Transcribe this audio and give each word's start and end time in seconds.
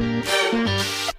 Other 0.00 0.22
day 0.52 1.09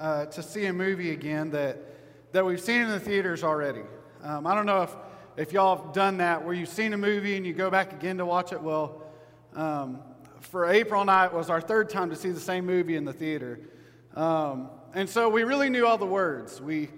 uh, 0.00 0.24
to 0.26 0.42
see 0.42 0.64
a 0.64 0.72
movie 0.72 1.10
again 1.10 1.50
that, 1.50 1.78
that 2.32 2.44
we've 2.44 2.60
seen 2.60 2.80
in 2.80 2.88
the 2.88 2.98
theaters 2.98 3.44
already. 3.44 3.82
Um, 4.22 4.46
I 4.46 4.54
don't 4.54 4.66
know 4.66 4.82
if, 4.82 4.96
if 5.36 5.52
y'all 5.52 5.76
have 5.76 5.92
done 5.92 6.16
that 6.16 6.44
where 6.44 6.54
you've 6.54 6.70
seen 6.70 6.94
a 6.94 6.98
movie 6.98 7.36
and 7.36 7.46
you 7.46 7.52
go 7.52 7.70
back 7.70 7.92
again 7.92 8.16
to 8.18 8.24
watch 8.24 8.52
it. 8.52 8.60
Well, 8.62 9.02
um, 9.54 10.00
for 10.40 10.66
April 10.70 11.04
night 11.04 11.34
was 11.34 11.50
our 11.50 11.60
third 11.60 11.90
time 11.90 12.08
to 12.10 12.16
see 12.16 12.30
the 12.30 12.40
same 12.40 12.64
movie 12.64 12.96
in 12.96 13.04
the 13.04 13.12
theater. 13.12 13.60
Um, 14.16 14.70
and 14.94 15.08
so 15.08 15.28
we 15.28 15.44
really 15.44 15.68
knew 15.68 15.86
all 15.86 15.98
the 15.98 16.06
words. 16.06 16.62
We, 16.62 16.88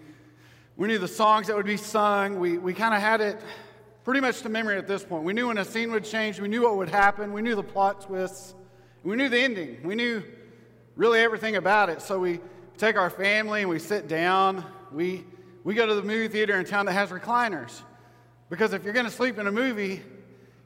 we 0.76 0.86
knew 0.86 0.98
the 0.98 1.08
songs 1.08 1.48
that 1.48 1.56
would 1.56 1.66
be 1.66 1.76
sung. 1.76 2.38
We, 2.38 2.56
we 2.56 2.72
kind 2.72 2.94
of 2.94 3.00
had 3.00 3.20
it 3.20 3.40
pretty 4.04 4.20
much 4.20 4.42
to 4.42 4.48
memory 4.48 4.78
at 4.78 4.86
this 4.86 5.04
point. 5.04 5.24
We 5.24 5.32
knew 5.32 5.48
when 5.48 5.58
a 5.58 5.64
scene 5.64 5.90
would 5.90 6.04
change. 6.04 6.38
We 6.38 6.48
knew 6.48 6.62
what 6.62 6.76
would 6.76 6.88
happen. 6.88 7.32
We 7.32 7.42
knew 7.42 7.56
the 7.56 7.64
plot 7.64 8.02
twists. 8.02 8.54
We 9.02 9.16
knew 9.16 9.28
the 9.28 9.40
ending. 9.40 9.82
We 9.82 9.96
knew 9.96 10.22
really 10.94 11.18
everything 11.18 11.56
about 11.56 11.90
it. 11.90 12.00
So 12.00 12.20
we 12.20 12.38
take 12.78 12.96
our 12.96 13.10
family 13.10 13.60
and 13.60 13.70
we 13.70 13.78
sit 13.78 14.08
down. 14.08 14.64
We, 14.90 15.24
we 15.64 15.74
go 15.74 15.86
to 15.86 15.94
the 15.94 16.02
movie 16.02 16.28
theater 16.28 16.58
in 16.58 16.64
town 16.64 16.86
that 16.86 16.92
has 16.92 17.10
recliners. 17.10 17.82
Because 18.50 18.72
if 18.72 18.84
you're 18.84 18.92
going 18.92 19.06
to 19.06 19.12
sleep 19.12 19.38
in 19.38 19.46
a 19.46 19.52
movie, 19.52 20.02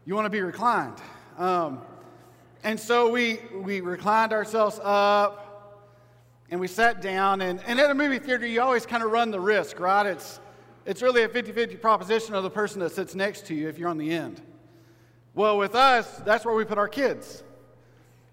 you 0.05 0.15
want 0.15 0.27
to 0.27 0.31
be 0.31 0.41
reclined. 0.41 0.97
Um, 1.39 1.81
and 2.65 2.81
so 2.81 3.11
we, 3.11 3.39
we 3.55 3.81
reclined 3.81 4.33
ourselves 4.33 4.81
up 4.83 5.47
and 6.51 6.59
we 6.61 6.67
sat 6.67 7.03
down. 7.03 7.41
And, 7.41 7.61
and 7.67 7.79
at 7.79 7.91
a 7.91 7.95
movie 7.95 8.19
theater, 8.19 8.47
you 8.47 8.61
always 8.61 8.87
kind 8.87 9.03
of 9.03 9.11
run 9.11 9.31
the 9.31 9.41
risk, 9.41 9.79
right? 9.79 10.07
It's, 10.07 10.41
it's 10.85 11.03
really 11.03 11.23
a 11.23 11.29
50 11.29 11.53
50 11.53 11.77
proposition 11.77 12.35
of 12.35 12.43
the 12.43 12.51
person 12.51 12.81
that 12.81 12.93
sits 12.93 13.15
next 13.15 13.47
to 13.47 13.55
you 13.55 13.69
if 13.69 13.79
you're 13.79 13.89
on 13.89 13.99
the 13.99 14.11
end. 14.11 14.41
Well, 15.35 15.59
with 15.59 15.75
us, 15.75 16.11
that's 16.25 16.45
where 16.45 16.55
we 16.55 16.65
put 16.65 16.79
our 16.79 16.89
kids. 16.89 17.43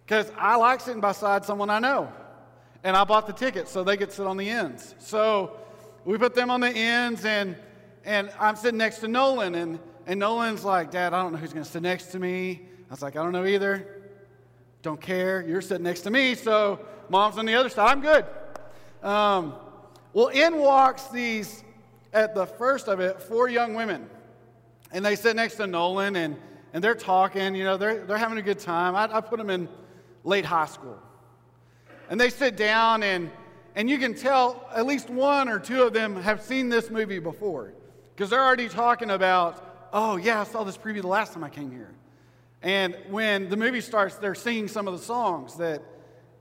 Because 0.05 0.31
I 0.37 0.55
like 0.55 0.79
sitting 0.79 1.01
beside 1.01 1.45
someone 1.45 1.69
I 1.69 1.79
know. 1.79 2.11
And 2.83 2.97
I 2.97 3.03
bought 3.05 3.27
the 3.27 3.33
tickets 3.33 3.71
so 3.71 3.83
they 3.83 3.95
to 3.95 4.11
sit 4.11 4.27
on 4.27 4.37
the 4.37 4.49
ends. 4.49 4.95
So 4.99 5.57
we 6.05 6.17
put 6.17 6.35
them 6.35 6.49
on 6.49 6.59
the 6.59 6.69
ends, 6.69 7.23
and, 7.23 7.55
and 8.03 8.29
I'm 8.39 8.55
sitting 8.55 8.77
next 8.77 8.99
to 8.99 9.07
Nolan. 9.07 9.55
And, 9.55 9.79
and 10.05 10.19
Nolan's 10.19 10.65
like, 10.65 10.91
Dad, 10.91 11.13
I 11.13 11.21
don't 11.21 11.31
know 11.31 11.37
who's 11.37 11.53
going 11.53 11.63
to 11.63 11.71
sit 11.71 11.81
next 11.81 12.07
to 12.07 12.19
me. 12.19 12.61
I 12.89 12.93
was 12.93 13.01
like, 13.01 13.15
I 13.15 13.23
don't 13.23 13.31
know 13.31 13.45
either. 13.45 13.87
Don't 14.81 14.99
care. 14.99 15.45
You're 15.47 15.61
sitting 15.61 15.83
next 15.83 16.01
to 16.01 16.11
me, 16.11 16.35
so 16.35 16.79
mom's 17.09 17.37
on 17.37 17.45
the 17.45 17.55
other 17.55 17.69
side. 17.69 17.89
I'm 17.89 18.01
good. 18.01 18.25
Um, 19.01 19.53
well, 20.11 20.27
in 20.27 20.57
walks 20.57 21.07
these, 21.07 21.63
at 22.11 22.35
the 22.35 22.45
first 22.45 22.89
of 22.89 22.99
it, 22.99 23.21
four 23.21 23.47
young 23.47 23.73
women. 23.75 24.09
And 24.91 25.03
they 25.03 25.15
sit 25.15 25.35
next 25.37 25.55
to 25.55 25.67
Nolan, 25.67 26.17
and, 26.17 26.35
and 26.73 26.83
they're 26.83 26.95
talking. 26.95 27.55
You 27.55 27.63
know, 27.63 27.77
they're, 27.77 28.05
they're 28.05 28.17
having 28.17 28.37
a 28.37 28.43
good 28.43 28.59
time. 28.59 28.95
I, 28.95 29.15
I 29.15 29.21
put 29.21 29.39
them 29.39 29.49
in 29.49 29.69
late 30.25 30.45
high 30.45 30.65
school. 30.65 30.99
And 32.09 32.19
they 32.19 32.29
sit 32.29 32.55
down, 32.55 33.03
and, 33.03 33.31
and 33.75 33.89
you 33.89 33.97
can 33.97 34.13
tell 34.13 34.67
at 34.75 34.85
least 34.85 35.09
one 35.09 35.49
or 35.49 35.59
two 35.59 35.83
of 35.83 35.93
them 35.93 36.15
have 36.21 36.41
seen 36.41 36.69
this 36.69 36.89
movie 36.89 37.19
before 37.19 37.73
because 38.15 38.29
they're 38.29 38.43
already 38.43 38.69
talking 38.69 39.09
about, 39.09 39.89
oh, 39.93 40.17
yeah, 40.17 40.41
I 40.41 40.43
saw 40.43 40.63
this 40.63 40.77
preview 40.77 41.01
the 41.01 41.07
last 41.07 41.33
time 41.33 41.43
I 41.43 41.49
came 41.49 41.71
here. 41.71 41.91
And 42.61 42.95
when 43.09 43.49
the 43.49 43.57
movie 43.57 43.81
starts, 43.81 44.15
they're 44.15 44.35
singing 44.35 44.67
some 44.67 44.87
of 44.87 44.93
the 44.93 45.03
songs 45.03 45.55
that 45.55 45.81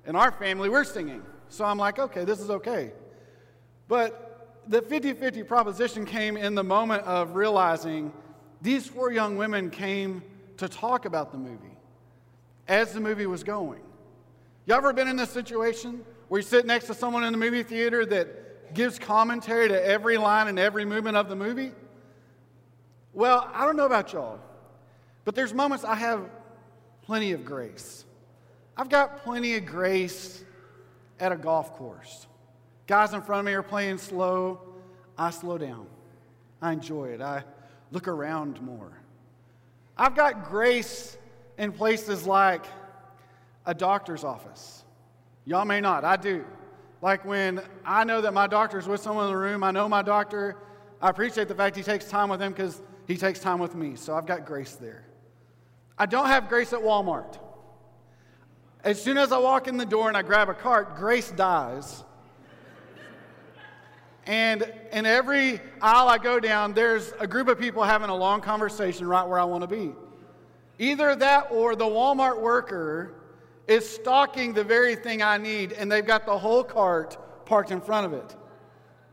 in 0.07 0.17
our 0.17 0.31
family 0.31 0.69
we're 0.69 0.85
singing. 0.85 1.23
So 1.49 1.65
I'm 1.65 1.79
like, 1.79 1.99
okay, 1.99 2.25
this 2.25 2.41
is 2.41 2.51
okay. 2.51 2.93
But 3.89 4.63
the 4.69 4.81
50 4.83 5.15
50 5.15 5.43
proposition 5.43 6.05
came 6.05 6.37
in 6.37 6.55
the 6.55 6.63
moment 6.63 7.03
of 7.05 7.35
realizing 7.35 8.13
these 8.61 8.87
four 8.87 9.11
young 9.13 9.37
women 9.37 9.71
came 9.71 10.23
to 10.59 10.69
talk 10.69 11.05
about 11.05 11.33
the 11.33 11.39
movie 11.39 11.77
as 12.69 12.93
the 12.93 13.01
movie 13.01 13.27
was 13.27 13.43
going. 13.43 13.83
You 14.65 14.75
ever 14.75 14.93
been 14.93 15.09
in 15.09 15.17
this 15.17 15.31
situation 15.31 16.05
where 16.29 16.41
you 16.41 16.47
sit 16.47 16.67
next 16.67 16.87
to 16.87 16.95
someone 16.95 17.25
in 17.25 17.33
the 17.33 17.39
movie 17.39 17.65
theater 17.65 18.07
that 18.07 18.75
gives 18.75 18.99
commentary 18.99 19.69
to 19.69 19.87
every 19.87 20.17
line 20.17 20.47
and 20.47 20.59
every 20.59 20.85
movement 20.85 21.17
of 21.17 21.29
the 21.29 21.35
movie? 21.35 21.73
Well, 23.13 23.51
I 23.53 23.67
don't 23.67 23.77
know 23.77 23.87
about 23.87 24.13
y'all, 24.13 24.39
but 25.25 25.35
there's 25.35 25.53
moments 25.53 25.85
I 25.85 25.97
have 25.97 26.31
plenty 27.03 27.33
of 27.33 27.45
grace. 27.45 28.05
I've 28.77 28.89
got 28.89 29.25
plenty 29.25 29.57
of 29.57 29.67
grace 29.67 30.45
at 31.19 31.33
a 31.33 31.37
golf 31.37 31.75
course. 31.75 32.29
Guys 32.87 33.13
in 33.13 33.21
front 33.21 33.41
of 33.41 33.47
me 33.47 33.53
are 33.53 33.63
playing 33.63 33.99
slow. 33.99 34.61
I 35.19 35.31
slow 35.31 35.59
down. 35.59 35.87
I 36.61 36.73
enjoy 36.73 37.07
it. 37.07 37.21
I 37.21 37.45
look 37.91 38.07
around 38.07 38.63
more. 38.63 38.93
I've 39.97 40.15
got 40.15 40.49
grace 40.49 41.19
in 41.59 41.73
places 41.73 42.27
like 42.27 42.65
a 43.67 43.75
doctor's 43.75 44.25
office. 44.25 44.85
Y'all 45.45 45.65
may 45.65 45.81
not, 45.81 46.05
I 46.05 46.17
do. 46.17 46.45
Like 47.01 47.25
when 47.25 47.61
I 47.85 48.05
know 48.05 48.21
that 48.21 48.33
my 48.33 48.47
doctor 48.47 48.79
is 48.79 48.87
with 48.87 49.01
someone 49.01 49.27
in 49.27 49.33
the 49.33 49.37
room, 49.37 49.65
I 49.65 49.73
know 49.73 49.89
my 49.89 50.03
doctor, 50.03 50.57
I 51.01 51.11
appreciate 51.11 51.49
the 51.49 51.55
fact 51.55 51.77
he 51.77 51.83
takes 51.83 52.05
time 52.07 52.29
with 52.29 52.39
them 52.39 52.53
because 52.53 52.81
he 53.07 53.17
takes 53.17 53.41
time 53.41 53.59
with 53.59 53.75
me. 53.75 53.97
So 53.97 54.15
I've 54.15 54.27
got 54.27 54.47
grace 54.47 54.75
there. 54.75 55.05
I 55.99 56.07
don't 56.07 56.27
have 56.27 56.49
grace 56.49 56.73
at 56.73 56.81
Walmart. 56.81 57.39
As 58.85 59.03
soon 59.03 59.19
as 59.19 59.33
I 59.33 59.39
walk 59.39 59.69
in 59.69 59.77
the 59.77 59.87
door 59.87 60.09
and 60.09 60.17
I 60.17 60.23
grab 60.23 60.49
a 60.49 60.55
cart, 60.55 60.97
grace 60.97 61.31
dies. 61.31 62.05
And 64.27 64.73
in 64.93 65.05
every 65.05 65.61
aisle 65.81 66.09
I 66.09 66.19
go 66.19 66.39
down, 66.39 66.73
there's 66.73 67.13
a 67.19 67.27
group 67.27 67.49
of 67.49 67.59
people 67.59 67.83
having 67.83 68.09
a 68.09 68.15
long 68.15 68.41
conversation 68.41 69.07
right 69.07 69.27
where 69.27 69.39
I 69.39 69.45
want 69.45 69.63
to 69.63 69.69
be. 69.69 69.93
Either 70.79 71.15
that 71.17 71.49
or 71.51 71.75
the 71.75 71.85
Walmart 71.85 72.41
worker 72.41 73.15
is 73.69 73.89
stocking 73.89 74.53
the 74.53 74.65
very 74.65 74.97
thing 74.97 75.23
I 75.23 75.39
need 75.39 75.73
and 75.73 75.91
they've 75.91 76.07
got 76.07 76.27
the 76.27 76.39
whole 76.39 76.65
cart 76.65 77.17
parked 77.47 77.71
in 77.71 77.81
front 77.81 78.07
of 78.07 78.13
it. 78.13 78.37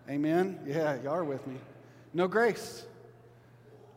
Amen? 0.09 0.59
Yeah, 0.65 0.97
you 1.01 1.09
are 1.09 1.23
with 1.23 1.45
me. 1.45 1.55
No 2.13 2.27
grace. 2.27 2.85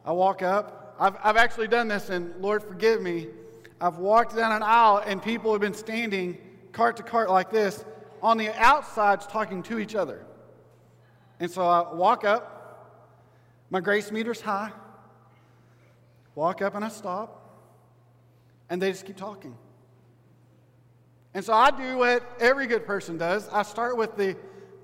I 0.04 0.12
walk 0.12 0.42
up. 0.42 0.96
I've, 1.00 1.16
I've 1.22 1.36
actually 1.36 1.68
done 1.68 1.88
this, 1.88 2.10
and 2.10 2.34
Lord 2.40 2.62
forgive 2.62 3.00
me. 3.00 3.28
I've 3.80 3.98
walked 3.98 4.36
down 4.36 4.52
an 4.52 4.62
aisle 4.62 5.02
and 5.04 5.20
people 5.20 5.50
have 5.52 5.60
been 5.60 5.74
standing 5.74 6.38
cart 6.70 6.96
to 6.98 7.02
cart 7.02 7.30
like 7.30 7.50
this 7.50 7.84
on 8.22 8.38
the 8.38 8.50
outsides 8.56 9.26
talking 9.26 9.62
to 9.64 9.78
each 9.78 9.96
other. 9.96 10.24
And 11.40 11.50
so 11.50 11.66
I 11.66 11.92
walk 11.92 12.24
up, 12.24 13.18
my 13.70 13.80
grace 13.80 14.12
meter's 14.12 14.40
high, 14.40 14.70
walk 16.36 16.62
up 16.62 16.76
and 16.76 16.84
I 16.84 16.88
stop. 16.88 17.38
And 18.70 18.80
they 18.80 18.92
just 18.92 19.04
keep 19.04 19.16
talking. 19.16 19.56
And 21.34 21.44
so 21.44 21.52
I 21.52 21.70
do 21.70 21.98
what 21.98 22.22
every 22.40 22.66
good 22.66 22.86
person 22.86 23.16
does 23.16 23.48
I 23.48 23.62
start 23.62 23.96
with 23.96 24.16
the, 24.16 24.36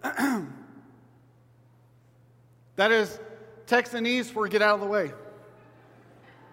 that 2.77 2.93
is, 2.93 3.19
Texanese 3.67 4.27
for 4.27 4.49
get 4.49 4.63
out 4.63 4.77
of 4.77 4.81
the 4.81 4.87
way. 4.87 5.13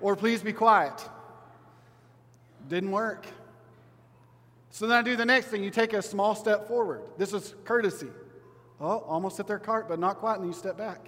Or 0.02 0.16
please 0.16 0.42
be 0.42 0.52
quiet. 0.52 0.94
Didn't 2.68 2.92
work. 2.92 3.26
So 4.72 4.88
then 4.88 4.98
I 4.98 5.02
do 5.02 5.16
the 5.16 5.26
next 5.26 5.48
thing. 5.48 5.64
You 5.64 5.70
take 5.70 5.94
a 5.94 6.02
small 6.02 6.36
step 6.36 6.68
forward. 6.68 7.04
This 7.18 7.32
is 7.32 7.56
courtesy. 7.64 8.10
Oh, 8.82 9.00
almost 9.08 9.38
hit 9.38 9.48
their 9.48 9.60
cart, 9.60 9.88
but 9.88 10.00
not 10.00 10.18
quite, 10.18 10.40
and 10.40 10.48
you 10.48 10.54
step 10.54 10.78
back. 10.78 11.08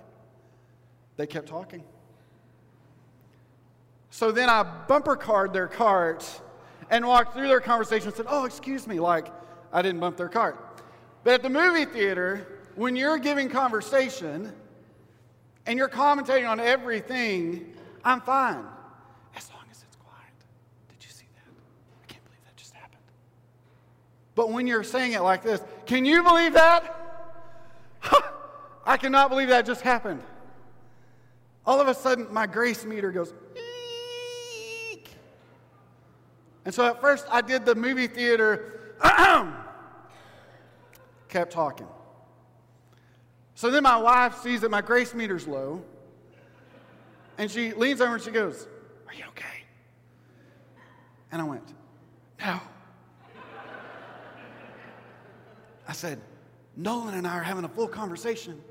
They 1.17 1.27
kept 1.27 1.49
talking. 1.49 1.83
So 4.09 4.31
then 4.31 4.49
I 4.49 4.63
bumper 4.63 5.17
card 5.17 5.51
their 5.51 5.67
cart 5.67 6.41
and 6.89 7.05
walked 7.05 7.33
through 7.33 7.47
their 7.47 7.61
conversation 7.61 8.07
and 8.07 8.15
said, 8.15 8.25
Oh, 8.29 8.45
excuse 8.45 8.87
me, 8.87 8.99
like 8.99 9.27
I 9.71 9.81
didn't 9.81 9.99
bump 9.99 10.17
their 10.17 10.29
cart. 10.29 10.57
But 11.23 11.35
at 11.35 11.43
the 11.43 11.49
movie 11.49 11.85
theater, 11.85 12.47
when 12.75 12.95
you're 12.95 13.17
giving 13.17 13.49
conversation 13.49 14.53
and 15.65 15.77
you're 15.77 15.89
commentating 15.89 16.49
on 16.49 16.59
everything, 16.59 17.73
I'm 18.03 18.21
fine. 18.21 18.63
As 19.35 19.49
long 19.51 19.63
as 19.69 19.83
it's 19.83 19.95
quiet. 19.97 20.33
Did 20.89 21.05
you 21.05 21.11
see 21.11 21.25
that? 21.35 21.51
I 22.03 22.11
can't 22.11 22.23
believe 22.23 22.39
that 22.45 22.55
just 22.55 22.73
happened. 22.73 23.01
But 24.35 24.51
when 24.51 24.67
you're 24.67 24.83
saying 24.83 25.13
it 25.13 25.21
like 25.21 25.43
this, 25.43 25.61
can 25.85 26.05
you 26.05 26.23
believe 26.23 26.53
that? 26.53 26.93
I 28.85 28.95
cannot 28.97 29.29
believe 29.29 29.49
that 29.49 29.65
just 29.65 29.81
happened. 29.81 30.21
all 31.65 31.81
of 31.81 31.89
a 31.89 31.93
sudden 31.93 32.31
my 32.31 32.47
grace 32.47 32.85
meter 32.85 33.11
goes, 33.11 33.33
and 36.67 36.75
so 36.75 36.85
at 36.85 36.99
first 36.99 37.25
I 37.31 37.39
did 37.39 37.65
the 37.65 37.75
movie 37.75 38.07
theater, 38.07 38.97
kept 41.29 41.53
talking. 41.53 41.87
So 43.55 43.71
then 43.71 43.83
my 43.83 43.95
wife 43.95 44.39
sees 44.39 44.59
that 44.59 44.69
my 44.69 44.81
grace 44.81 45.13
meter's 45.13 45.47
low, 45.47 45.81
and 47.37 47.49
she 47.49 47.71
leans 47.71 48.01
over 48.01 48.15
and 48.15 48.21
she 48.21 48.31
goes, 48.31 48.67
Are 49.07 49.13
you 49.13 49.23
okay? 49.29 49.45
And 51.31 51.41
I 51.41 51.45
went, 51.45 51.73
No. 52.37 52.59
I 55.87 55.93
said, 55.93 56.19
Nolan 56.75 57.13
and 57.13 57.25
I 57.25 57.37
are 57.37 57.43
having 57.43 57.63
a 57.63 57.69
full 57.69 57.87
conversation 57.87 58.61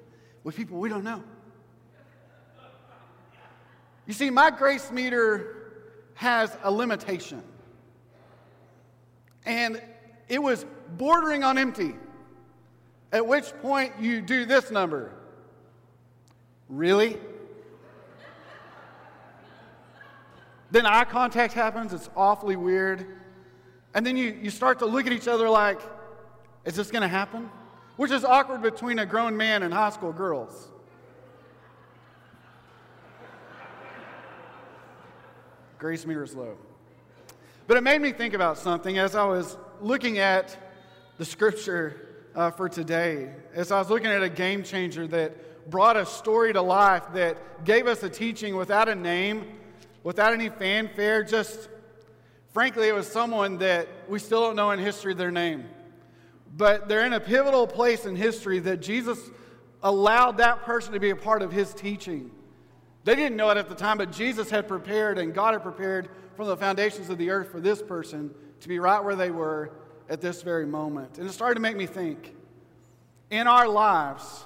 with 0.44 0.54
people 0.54 0.76
we 0.76 0.90
don't 0.90 1.02
know. 1.02 1.24
You 4.06 4.12
see, 4.12 4.28
my 4.28 4.50
grace 4.50 4.90
meter 4.90 5.72
has 6.12 6.54
a 6.62 6.70
limitation. 6.70 7.42
And 9.46 9.80
it 10.28 10.42
was 10.42 10.66
bordering 10.96 11.44
on 11.44 11.56
empty. 11.56 11.94
At 13.12 13.26
which 13.26 13.46
point 13.62 13.94
you 14.00 14.20
do 14.20 14.44
this 14.44 14.70
number. 14.70 15.12
Really? 16.68 17.16
then 20.70 20.84
eye 20.84 21.04
contact 21.04 21.54
happens. 21.54 21.92
It's 21.92 22.10
awfully 22.16 22.56
weird. 22.56 23.06
And 23.94 24.04
then 24.04 24.16
you, 24.16 24.38
you 24.42 24.50
start 24.50 24.80
to 24.80 24.86
look 24.86 25.06
at 25.06 25.12
each 25.12 25.28
other 25.28 25.48
like, 25.48 25.80
is 26.64 26.74
this 26.74 26.90
going 26.90 27.02
to 27.02 27.08
happen? 27.08 27.48
Which 27.96 28.10
is 28.10 28.24
awkward 28.24 28.60
between 28.60 28.98
a 28.98 29.06
grown 29.06 29.36
man 29.36 29.62
and 29.62 29.72
high 29.72 29.90
school 29.90 30.12
girls. 30.12 30.68
Grace 35.78 36.04
meter 36.04 36.24
is 36.24 36.34
low. 36.34 36.56
But 37.66 37.76
it 37.76 37.82
made 37.82 38.00
me 38.00 38.12
think 38.12 38.32
about 38.32 38.58
something 38.58 38.96
as 38.98 39.16
I 39.16 39.24
was 39.24 39.56
looking 39.80 40.18
at 40.18 40.56
the 41.18 41.24
scripture 41.24 42.28
uh, 42.34 42.50
for 42.52 42.68
today. 42.68 43.32
As 43.54 43.72
I 43.72 43.78
was 43.78 43.90
looking 43.90 44.06
at 44.06 44.22
a 44.22 44.28
game 44.28 44.62
changer 44.62 45.08
that 45.08 45.68
brought 45.68 45.96
a 45.96 46.06
story 46.06 46.52
to 46.52 46.62
life, 46.62 47.02
that 47.14 47.64
gave 47.64 47.88
us 47.88 48.04
a 48.04 48.08
teaching 48.08 48.54
without 48.54 48.88
a 48.88 48.94
name, 48.94 49.58
without 50.04 50.32
any 50.32 50.48
fanfare, 50.48 51.24
just 51.24 51.68
frankly, 52.52 52.86
it 52.86 52.94
was 52.94 53.08
someone 53.08 53.58
that 53.58 53.88
we 54.08 54.20
still 54.20 54.42
don't 54.42 54.54
know 54.54 54.70
in 54.70 54.78
history 54.78 55.12
their 55.14 55.32
name. 55.32 55.64
But 56.56 56.88
they're 56.88 57.04
in 57.04 57.14
a 57.14 57.20
pivotal 57.20 57.66
place 57.66 58.06
in 58.06 58.14
history 58.14 58.60
that 58.60 58.80
Jesus 58.80 59.18
allowed 59.82 60.36
that 60.36 60.62
person 60.62 60.92
to 60.92 61.00
be 61.00 61.10
a 61.10 61.16
part 61.16 61.42
of 61.42 61.50
his 61.50 61.74
teaching. 61.74 62.30
They 63.02 63.16
didn't 63.16 63.36
know 63.36 63.50
it 63.50 63.56
at 63.56 63.68
the 63.68 63.74
time, 63.74 63.98
but 63.98 64.12
Jesus 64.12 64.50
had 64.50 64.68
prepared 64.68 65.18
and 65.18 65.34
God 65.34 65.54
had 65.54 65.62
prepared 65.62 66.08
from 66.36 66.46
the 66.46 66.56
foundations 66.56 67.08
of 67.10 67.18
the 67.18 67.30
earth 67.30 67.50
for 67.50 67.60
this 67.60 67.82
person 67.82 68.32
to 68.60 68.68
be 68.68 68.78
right 68.78 69.02
where 69.02 69.16
they 69.16 69.30
were 69.30 69.70
at 70.08 70.20
this 70.20 70.42
very 70.42 70.66
moment. 70.66 71.18
And 71.18 71.28
it 71.28 71.32
started 71.32 71.56
to 71.56 71.60
make 71.60 71.76
me 71.76 71.86
think 71.86 72.34
in 73.30 73.46
our 73.46 73.68
lives, 73.68 74.44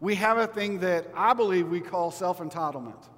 we 0.00 0.16
have 0.16 0.36
a 0.36 0.46
thing 0.46 0.80
that 0.80 1.06
I 1.14 1.32
believe 1.32 1.68
we 1.68 1.80
call 1.80 2.10
self 2.10 2.38
entitlement. 2.38 3.08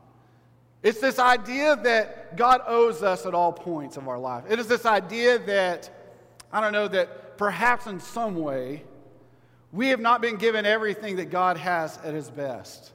It's 0.82 1.00
this 1.00 1.18
idea 1.18 1.76
that 1.76 2.36
God 2.36 2.60
owes 2.66 3.02
us 3.02 3.24
at 3.24 3.34
all 3.34 3.52
points 3.52 3.96
of 3.96 4.06
our 4.06 4.18
life. 4.18 4.44
It 4.48 4.58
is 4.58 4.68
this 4.68 4.84
idea 4.84 5.38
that, 5.38 5.88
I 6.52 6.60
don't 6.60 6.72
know, 6.72 6.88
that 6.88 7.38
perhaps 7.38 7.86
in 7.86 7.98
some 7.98 8.36
way 8.36 8.84
we 9.72 9.88
have 9.88 10.00
not 10.00 10.20
been 10.20 10.36
given 10.36 10.66
everything 10.66 11.16
that 11.16 11.30
God 11.30 11.56
has 11.56 11.98
at 12.04 12.12
His 12.14 12.28
best. 12.28 12.92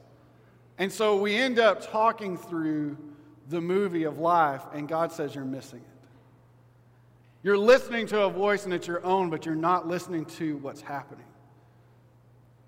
And 0.77 0.93
so 0.93 1.17
we 1.17 1.35
end 1.35 1.59
up 1.59 1.91
talking 1.91 2.37
through 2.37 2.95
the 3.49 3.59
movie 3.59 4.03
of 4.03 4.19
life, 4.19 4.61
and 4.73 4.87
God 4.87 5.11
says 5.11 5.35
you're 5.35 5.43
missing 5.43 5.79
it. 5.79 5.85
You're 7.41 7.57
listening 7.57 8.05
to 8.07 8.21
a 8.21 8.29
voice 8.29 8.65
and 8.65 8.73
it's 8.73 8.87
your 8.87 9.03
own, 9.05 9.29
but 9.29 9.45
you're 9.45 9.55
not 9.55 9.87
listening 9.87 10.25
to 10.25 10.57
what's 10.57 10.81
happening. 10.81 11.25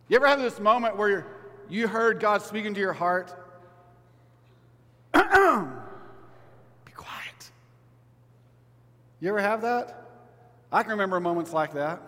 You 0.08 0.16
ever 0.16 0.28
have 0.28 0.42
this 0.42 0.60
moment 0.60 0.98
where 0.98 1.28
you 1.70 1.88
heard 1.88 2.20
God 2.20 2.42
speaking 2.42 2.74
to 2.74 2.80
your 2.80 2.94
heart? 2.94 3.36
Be 5.14 5.22
quiet. 6.96 7.52
You 9.20 9.30
ever 9.30 9.42
have 9.42 9.62
that? 9.62 10.10
I 10.72 10.84
can 10.84 10.92
remember 10.92 11.20
moments 11.20 11.54
like 11.54 11.74
that. 11.74 12.02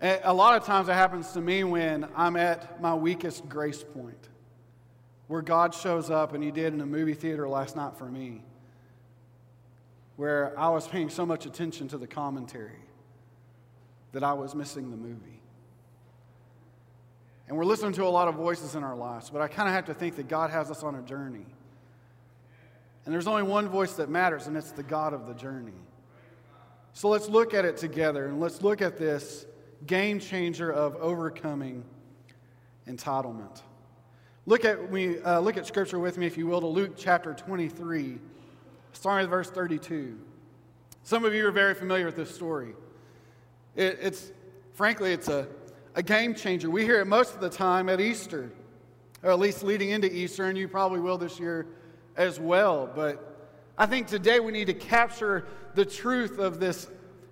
A 0.00 0.34
lot 0.34 0.56
of 0.56 0.64
times 0.64 0.88
it 0.88 0.92
happens 0.92 1.32
to 1.32 1.40
me 1.40 1.64
when 1.64 2.06
I'm 2.16 2.36
at 2.36 2.80
my 2.82 2.94
weakest 2.94 3.48
grace 3.48 3.82
point, 3.82 4.28
where 5.28 5.42
God 5.42 5.74
shows 5.74 6.10
up 6.10 6.34
and 6.34 6.42
He 6.42 6.50
did 6.50 6.72
in 6.72 6.80
a 6.80 6.86
movie 6.86 7.14
theater 7.14 7.48
last 7.48 7.76
night 7.76 7.96
for 7.96 8.06
me 8.06 8.42
where 10.16 10.58
I 10.58 10.70
was 10.70 10.88
paying 10.88 11.10
so 11.10 11.26
much 11.26 11.46
attention 11.46 11.88
to 11.88 11.98
the 11.98 12.06
commentary 12.06 12.80
that 14.12 14.24
I 14.24 14.32
was 14.32 14.54
missing 14.54 14.90
the 14.90 14.96
movie. 14.96 15.42
And 17.48 17.56
we're 17.56 17.64
listening 17.64 17.92
to 17.92 18.04
a 18.04 18.08
lot 18.08 18.26
of 18.26 18.34
voices 18.34 18.74
in 18.74 18.82
our 18.82 18.96
lives, 18.96 19.30
but 19.30 19.40
I 19.40 19.48
kind 19.48 19.68
of 19.68 19.74
have 19.74 19.84
to 19.86 19.94
think 19.94 20.16
that 20.16 20.26
God 20.26 20.50
has 20.50 20.70
us 20.70 20.82
on 20.82 20.94
a 20.96 21.02
journey. 21.02 21.46
And 23.04 23.14
there's 23.14 23.28
only 23.28 23.44
one 23.44 23.68
voice 23.68 23.92
that 23.94 24.08
matters, 24.08 24.48
and 24.48 24.56
it's 24.56 24.72
the 24.72 24.82
God 24.82 25.12
of 25.12 25.26
the 25.26 25.34
journey. 25.34 25.72
So 26.92 27.08
let's 27.08 27.28
look 27.28 27.54
at 27.54 27.64
it 27.64 27.76
together, 27.76 28.26
and 28.26 28.40
let's 28.40 28.62
look 28.62 28.82
at 28.82 28.96
this 28.96 29.46
game 29.86 30.18
changer 30.18 30.72
of 30.72 30.96
overcoming 30.96 31.84
entitlement. 32.88 33.60
Look 34.46 34.64
at, 34.64 34.90
we, 34.90 35.20
uh, 35.20 35.40
look 35.40 35.56
at 35.56 35.66
scripture 35.66 35.98
with 35.98 36.16
me, 36.18 36.26
if 36.26 36.38
you 36.38 36.46
will, 36.46 36.60
to 36.60 36.66
Luke 36.66 36.92
chapter 36.96 37.34
23 37.34 38.18
starting 38.96 39.24
with 39.24 39.30
verse 39.30 39.50
32. 39.50 40.18
Some 41.02 41.24
of 41.24 41.34
you 41.34 41.46
are 41.46 41.52
very 41.52 41.74
familiar 41.74 42.06
with 42.06 42.16
this 42.16 42.34
story. 42.34 42.74
It, 43.74 43.98
it's, 44.00 44.32
frankly, 44.72 45.12
it's 45.12 45.28
a, 45.28 45.46
a 45.94 46.02
game 46.02 46.34
changer. 46.34 46.70
We 46.70 46.84
hear 46.84 47.00
it 47.00 47.06
most 47.06 47.34
of 47.34 47.40
the 47.40 47.50
time 47.50 47.88
at 47.88 48.00
Easter, 48.00 48.50
or 49.22 49.30
at 49.30 49.38
least 49.38 49.62
leading 49.62 49.90
into 49.90 50.12
Easter, 50.12 50.44
and 50.44 50.56
you 50.56 50.66
probably 50.66 51.00
will 51.00 51.18
this 51.18 51.38
year 51.38 51.66
as 52.16 52.40
well. 52.40 52.90
But 52.92 53.50
I 53.76 53.86
think 53.86 54.06
today 54.06 54.40
we 54.40 54.52
need 54.52 54.66
to 54.68 54.74
capture 54.74 55.46
the 55.74 55.84
truth 55.84 56.38
of 56.38 56.58
this 56.58 56.88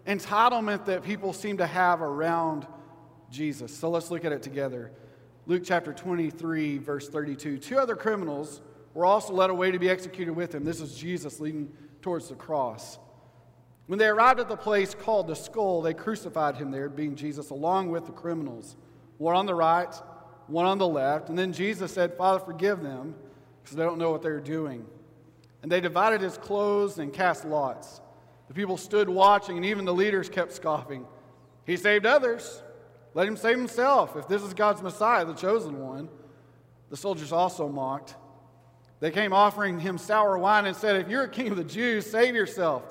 entitlement 0.06 0.84
that 0.84 1.02
people 1.02 1.32
seem 1.32 1.56
to 1.56 1.66
have 1.66 2.02
around 2.02 2.66
Jesus. 3.30 3.74
So 3.74 3.88
let's 3.88 4.10
look 4.10 4.24
at 4.24 4.32
it 4.32 4.42
together. 4.42 4.92
Luke 5.46 5.62
chapter 5.64 5.92
23, 5.92 6.78
verse 6.78 7.08
32. 7.08 7.58
Two 7.58 7.78
other 7.78 7.96
criminals 7.96 8.62
were 8.94 9.04
also 9.04 9.34
led 9.34 9.50
away 9.50 9.70
to 9.70 9.78
be 9.78 9.90
executed 9.90 10.32
with 10.32 10.54
him. 10.54 10.64
This 10.64 10.80
is 10.80 10.96
Jesus 10.96 11.38
leading 11.38 11.70
towards 12.00 12.28
the 12.28 12.34
cross. 12.34 12.98
When 13.86 13.98
they 13.98 14.06
arrived 14.06 14.40
at 14.40 14.48
the 14.48 14.56
place 14.56 14.94
called 14.94 15.26
the 15.26 15.36
skull, 15.36 15.82
they 15.82 15.92
crucified 15.92 16.56
him 16.56 16.70
there, 16.70 16.88
being 16.88 17.14
Jesus, 17.14 17.50
along 17.50 17.90
with 17.90 18.06
the 18.06 18.12
criminals, 18.12 18.76
one 19.18 19.36
on 19.36 19.44
the 19.44 19.54
right, 19.54 19.94
one 20.46 20.64
on 20.64 20.78
the 20.78 20.88
left. 20.88 21.28
And 21.28 21.38
then 21.38 21.52
Jesus 21.52 21.92
said, 21.92 22.16
Father, 22.16 22.42
forgive 22.42 22.82
them, 22.82 23.14
because 23.62 23.76
they 23.76 23.82
don't 23.82 23.98
know 23.98 24.10
what 24.10 24.22
they're 24.22 24.40
doing. 24.40 24.86
And 25.62 25.70
they 25.70 25.82
divided 25.82 26.22
his 26.22 26.38
clothes 26.38 26.98
and 26.98 27.12
cast 27.12 27.44
lots. 27.44 28.00
The 28.48 28.54
people 28.54 28.78
stood 28.78 29.10
watching, 29.10 29.56
and 29.56 29.66
even 29.66 29.84
the 29.84 29.92
leaders 29.92 30.30
kept 30.30 30.52
scoffing. 30.52 31.06
He 31.66 31.76
saved 31.76 32.06
others. 32.06 32.62
Let 33.14 33.28
him 33.28 33.36
save 33.36 33.56
himself. 33.56 34.16
If 34.16 34.28
this 34.28 34.42
is 34.42 34.52
God's 34.54 34.82
Messiah, 34.82 35.24
the 35.24 35.34
chosen 35.34 35.80
one. 35.80 36.08
The 36.90 36.96
soldiers 36.96 37.32
also 37.32 37.68
mocked. 37.68 38.16
They 39.00 39.10
came 39.10 39.32
offering 39.32 39.78
him 39.78 39.98
sour 39.98 40.38
wine 40.38 40.66
and 40.66 40.76
said, 40.76 40.96
If 40.96 41.08
you're 41.08 41.24
a 41.24 41.28
king 41.28 41.48
of 41.48 41.56
the 41.56 41.64
Jews, 41.64 42.10
save 42.10 42.34
yourself. 42.34 42.82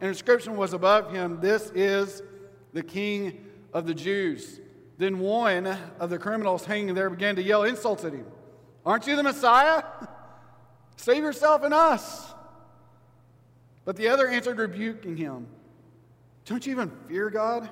An 0.00 0.08
inscription 0.08 0.56
was 0.56 0.72
above 0.72 1.12
him, 1.12 1.40
This 1.40 1.70
is 1.74 2.22
the 2.72 2.82
king 2.82 3.46
of 3.72 3.86
the 3.86 3.94
Jews. 3.94 4.60
Then 4.98 5.20
one 5.20 5.66
of 6.00 6.10
the 6.10 6.18
criminals 6.18 6.64
hanging 6.64 6.94
there 6.94 7.10
began 7.10 7.36
to 7.36 7.42
yell 7.42 7.62
insults 7.62 8.04
at 8.04 8.12
him. 8.12 8.26
Aren't 8.84 9.06
you 9.06 9.14
the 9.16 9.22
Messiah? 9.22 9.82
Save 10.96 11.22
yourself 11.22 11.62
and 11.62 11.72
us. 11.72 12.32
But 13.84 13.96
the 13.96 14.08
other 14.08 14.28
answered, 14.28 14.58
rebuking 14.58 15.16
him. 15.16 15.46
Don't 16.44 16.66
you 16.66 16.72
even 16.72 16.90
fear 17.08 17.30
God? 17.30 17.70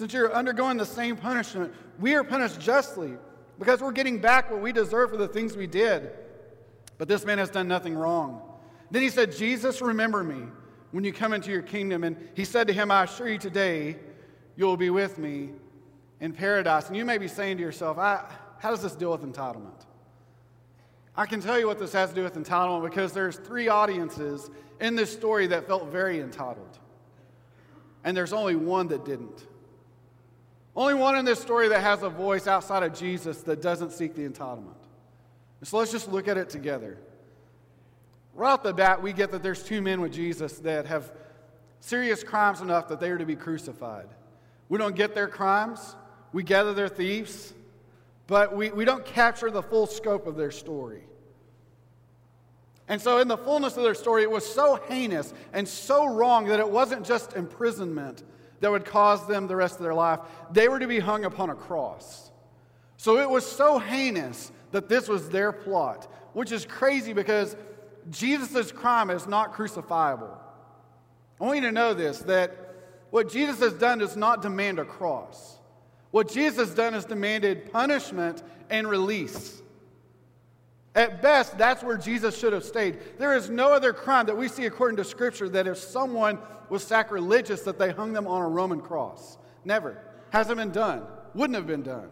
Since 0.00 0.14
you're 0.14 0.32
undergoing 0.32 0.78
the 0.78 0.86
same 0.86 1.14
punishment, 1.14 1.74
we 1.98 2.14
are 2.14 2.24
punished 2.24 2.58
justly 2.58 3.18
because 3.58 3.82
we're 3.82 3.92
getting 3.92 4.18
back 4.18 4.50
what 4.50 4.62
we 4.62 4.72
deserve 4.72 5.10
for 5.10 5.18
the 5.18 5.28
things 5.28 5.58
we 5.58 5.66
did. 5.66 6.10
But 6.96 7.06
this 7.06 7.26
man 7.26 7.36
has 7.36 7.50
done 7.50 7.68
nothing 7.68 7.94
wrong. 7.94 8.40
Then 8.90 9.02
he 9.02 9.10
said, 9.10 9.36
Jesus, 9.36 9.82
remember 9.82 10.24
me 10.24 10.46
when 10.92 11.04
you 11.04 11.12
come 11.12 11.34
into 11.34 11.50
your 11.50 11.60
kingdom. 11.60 12.02
And 12.04 12.16
he 12.32 12.46
said 12.46 12.66
to 12.68 12.72
him, 12.72 12.90
I 12.90 13.04
assure 13.04 13.28
you 13.28 13.36
today, 13.36 13.98
you 14.56 14.64
will 14.64 14.78
be 14.78 14.88
with 14.88 15.18
me 15.18 15.50
in 16.20 16.32
paradise. 16.32 16.88
And 16.88 16.96
you 16.96 17.04
may 17.04 17.18
be 17.18 17.28
saying 17.28 17.58
to 17.58 17.62
yourself, 17.62 17.98
how 17.98 18.70
does 18.70 18.80
this 18.80 18.94
deal 18.94 19.12
with 19.12 19.20
entitlement? 19.20 19.84
I 21.14 21.26
can 21.26 21.42
tell 21.42 21.60
you 21.60 21.66
what 21.66 21.78
this 21.78 21.92
has 21.92 22.08
to 22.08 22.14
do 22.14 22.22
with 22.22 22.36
entitlement 22.36 22.88
because 22.88 23.12
there's 23.12 23.36
three 23.36 23.68
audiences 23.68 24.50
in 24.80 24.96
this 24.96 25.12
story 25.12 25.46
that 25.48 25.66
felt 25.66 25.88
very 25.88 26.20
entitled. 26.20 26.78
And 28.02 28.16
there's 28.16 28.32
only 28.32 28.56
one 28.56 28.88
that 28.88 29.04
didn't. 29.04 29.46
Only 30.76 30.94
one 30.94 31.16
in 31.16 31.24
this 31.24 31.40
story 31.40 31.68
that 31.68 31.82
has 31.82 32.02
a 32.02 32.08
voice 32.08 32.46
outside 32.46 32.82
of 32.82 32.94
Jesus 32.94 33.42
that 33.42 33.60
doesn't 33.60 33.92
seek 33.92 34.14
the 34.14 34.28
entitlement. 34.28 34.74
So 35.62 35.78
let's 35.78 35.92
just 35.92 36.10
look 36.10 36.28
at 36.28 36.38
it 36.38 36.48
together. 36.48 36.96
Right 38.34 38.52
off 38.52 38.62
the 38.62 38.72
bat, 38.72 39.02
we 39.02 39.12
get 39.12 39.32
that 39.32 39.42
there's 39.42 39.62
two 39.62 39.82
men 39.82 40.00
with 40.00 40.12
Jesus 40.12 40.58
that 40.60 40.86
have 40.86 41.10
serious 41.80 42.22
crimes 42.22 42.60
enough 42.60 42.88
that 42.88 43.00
they 43.00 43.10
are 43.10 43.18
to 43.18 43.26
be 43.26 43.36
crucified. 43.36 44.08
We 44.68 44.78
don't 44.78 44.94
get 44.94 45.14
their 45.14 45.28
crimes, 45.28 45.96
we 46.32 46.44
gather 46.44 46.72
they're 46.72 46.88
thieves, 46.88 47.52
but 48.26 48.54
we, 48.54 48.70
we 48.70 48.84
don't 48.84 49.04
capture 49.04 49.50
the 49.50 49.62
full 49.62 49.86
scope 49.86 50.26
of 50.26 50.36
their 50.36 50.52
story. 50.52 51.02
And 52.86 53.00
so, 53.00 53.18
in 53.18 53.28
the 53.28 53.36
fullness 53.36 53.76
of 53.76 53.82
their 53.82 53.94
story, 53.94 54.22
it 54.22 54.30
was 54.30 54.44
so 54.44 54.80
heinous 54.88 55.32
and 55.52 55.66
so 55.68 56.06
wrong 56.06 56.46
that 56.46 56.58
it 56.58 56.68
wasn't 56.68 57.04
just 57.04 57.34
imprisonment 57.34 58.22
that 58.60 58.70
would 58.70 58.84
cause 58.84 59.26
them 59.26 59.46
the 59.46 59.56
rest 59.56 59.76
of 59.76 59.82
their 59.82 59.94
life. 59.94 60.20
They 60.50 60.68
were 60.68 60.78
to 60.78 60.86
be 60.86 60.98
hung 60.98 61.24
upon 61.24 61.50
a 61.50 61.54
cross. 61.54 62.30
So, 62.96 63.18
it 63.18 63.28
was 63.28 63.46
so 63.46 63.78
heinous 63.78 64.52
that 64.72 64.88
this 64.88 65.08
was 65.08 65.30
their 65.30 65.52
plot, 65.52 66.10
which 66.32 66.52
is 66.52 66.66
crazy 66.66 67.12
because 67.12 67.56
Jesus' 68.10 68.72
crime 68.72 69.10
is 69.10 69.26
not 69.26 69.54
crucifiable. 69.54 70.36
I 71.40 71.44
want 71.44 71.56
you 71.56 71.62
to 71.62 71.72
know 71.72 71.94
this 71.94 72.18
that 72.20 72.56
what 73.10 73.30
Jesus 73.30 73.58
has 73.60 73.72
done 73.72 73.98
does 73.98 74.16
not 74.16 74.42
demand 74.42 74.78
a 74.78 74.84
cross. 74.84 75.58
What 76.10 76.30
Jesus 76.30 76.58
has 76.58 76.74
done 76.74 76.94
is 76.94 77.04
demanded 77.04 77.72
punishment 77.72 78.42
and 78.68 78.88
release. 78.88 79.62
At 80.94 81.22
best, 81.22 81.56
that's 81.56 81.84
where 81.84 81.96
Jesus 81.96 82.36
should 82.36 82.52
have 82.52 82.64
stayed. 82.64 82.98
There 83.18 83.36
is 83.36 83.48
no 83.48 83.72
other 83.72 83.92
crime 83.92 84.26
that 84.26 84.36
we 84.36 84.48
see 84.48 84.66
according 84.66 84.96
to 84.96 85.04
Scripture 85.04 85.48
that 85.50 85.68
if 85.68 85.78
someone 85.78 86.38
was 86.68 86.82
sacrilegious, 86.82 87.62
that 87.62 87.78
they 87.78 87.90
hung 87.90 88.12
them 88.12 88.26
on 88.26 88.42
a 88.42 88.48
Roman 88.48 88.80
cross. 88.80 89.38
Never. 89.64 90.02
Hasn't 90.30 90.56
been 90.56 90.72
done. 90.72 91.02
Wouldn't 91.34 91.56
have 91.56 91.66
been 91.66 91.82
done. 91.82 92.08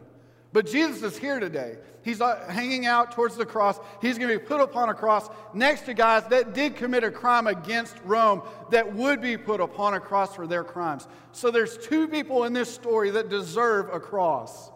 But 0.52 0.66
Jesus 0.66 1.02
is 1.02 1.18
here 1.18 1.40
today. 1.40 1.76
He's 2.02 2.20
uh, 2.20 2.46
hanging 2.48 2.86
out 2.86 3.12
towards 3.12 3.36
the 3.36 3.44
cross. 3.44 3.78
He's 4.00 4.16
going 4.16 4.30
to 4.30 4.38
be 4.38 4.44
put 4.44 4.60
upon 4.60 4.88
a 4.88 4.94
cross 4.94 5.28
next 5.52 5.82
to 5.82 5.94
guys 5.94 6.24
that 6.28 6.54
did 6.54 6.76
commit 6.76 7.04
a 7.04 7.10
crime 7.10 7.46
against 7.46 7.96
Rome 8.04 8.42
that 8.70 8.94
would 8.94 9.20
be 9.20 9.36
put 9.36 9.60
upon 9.60 9.94
a 9.94 10.00
cross 10.00 10.34
for 10.34 10.46
their 10.46 10.64
crimes. 10.64 11.06
So 11.32 11.50
there's 11.50 11.76
two 11.76 12.08
people 12.08 12.44
in 12.44 12.52
this 12.52 12.72
story 12.72 13.10
that 13.10 13.28
deserve 13.28 13.92
a 13.92 14.00
cross 14.00 14.70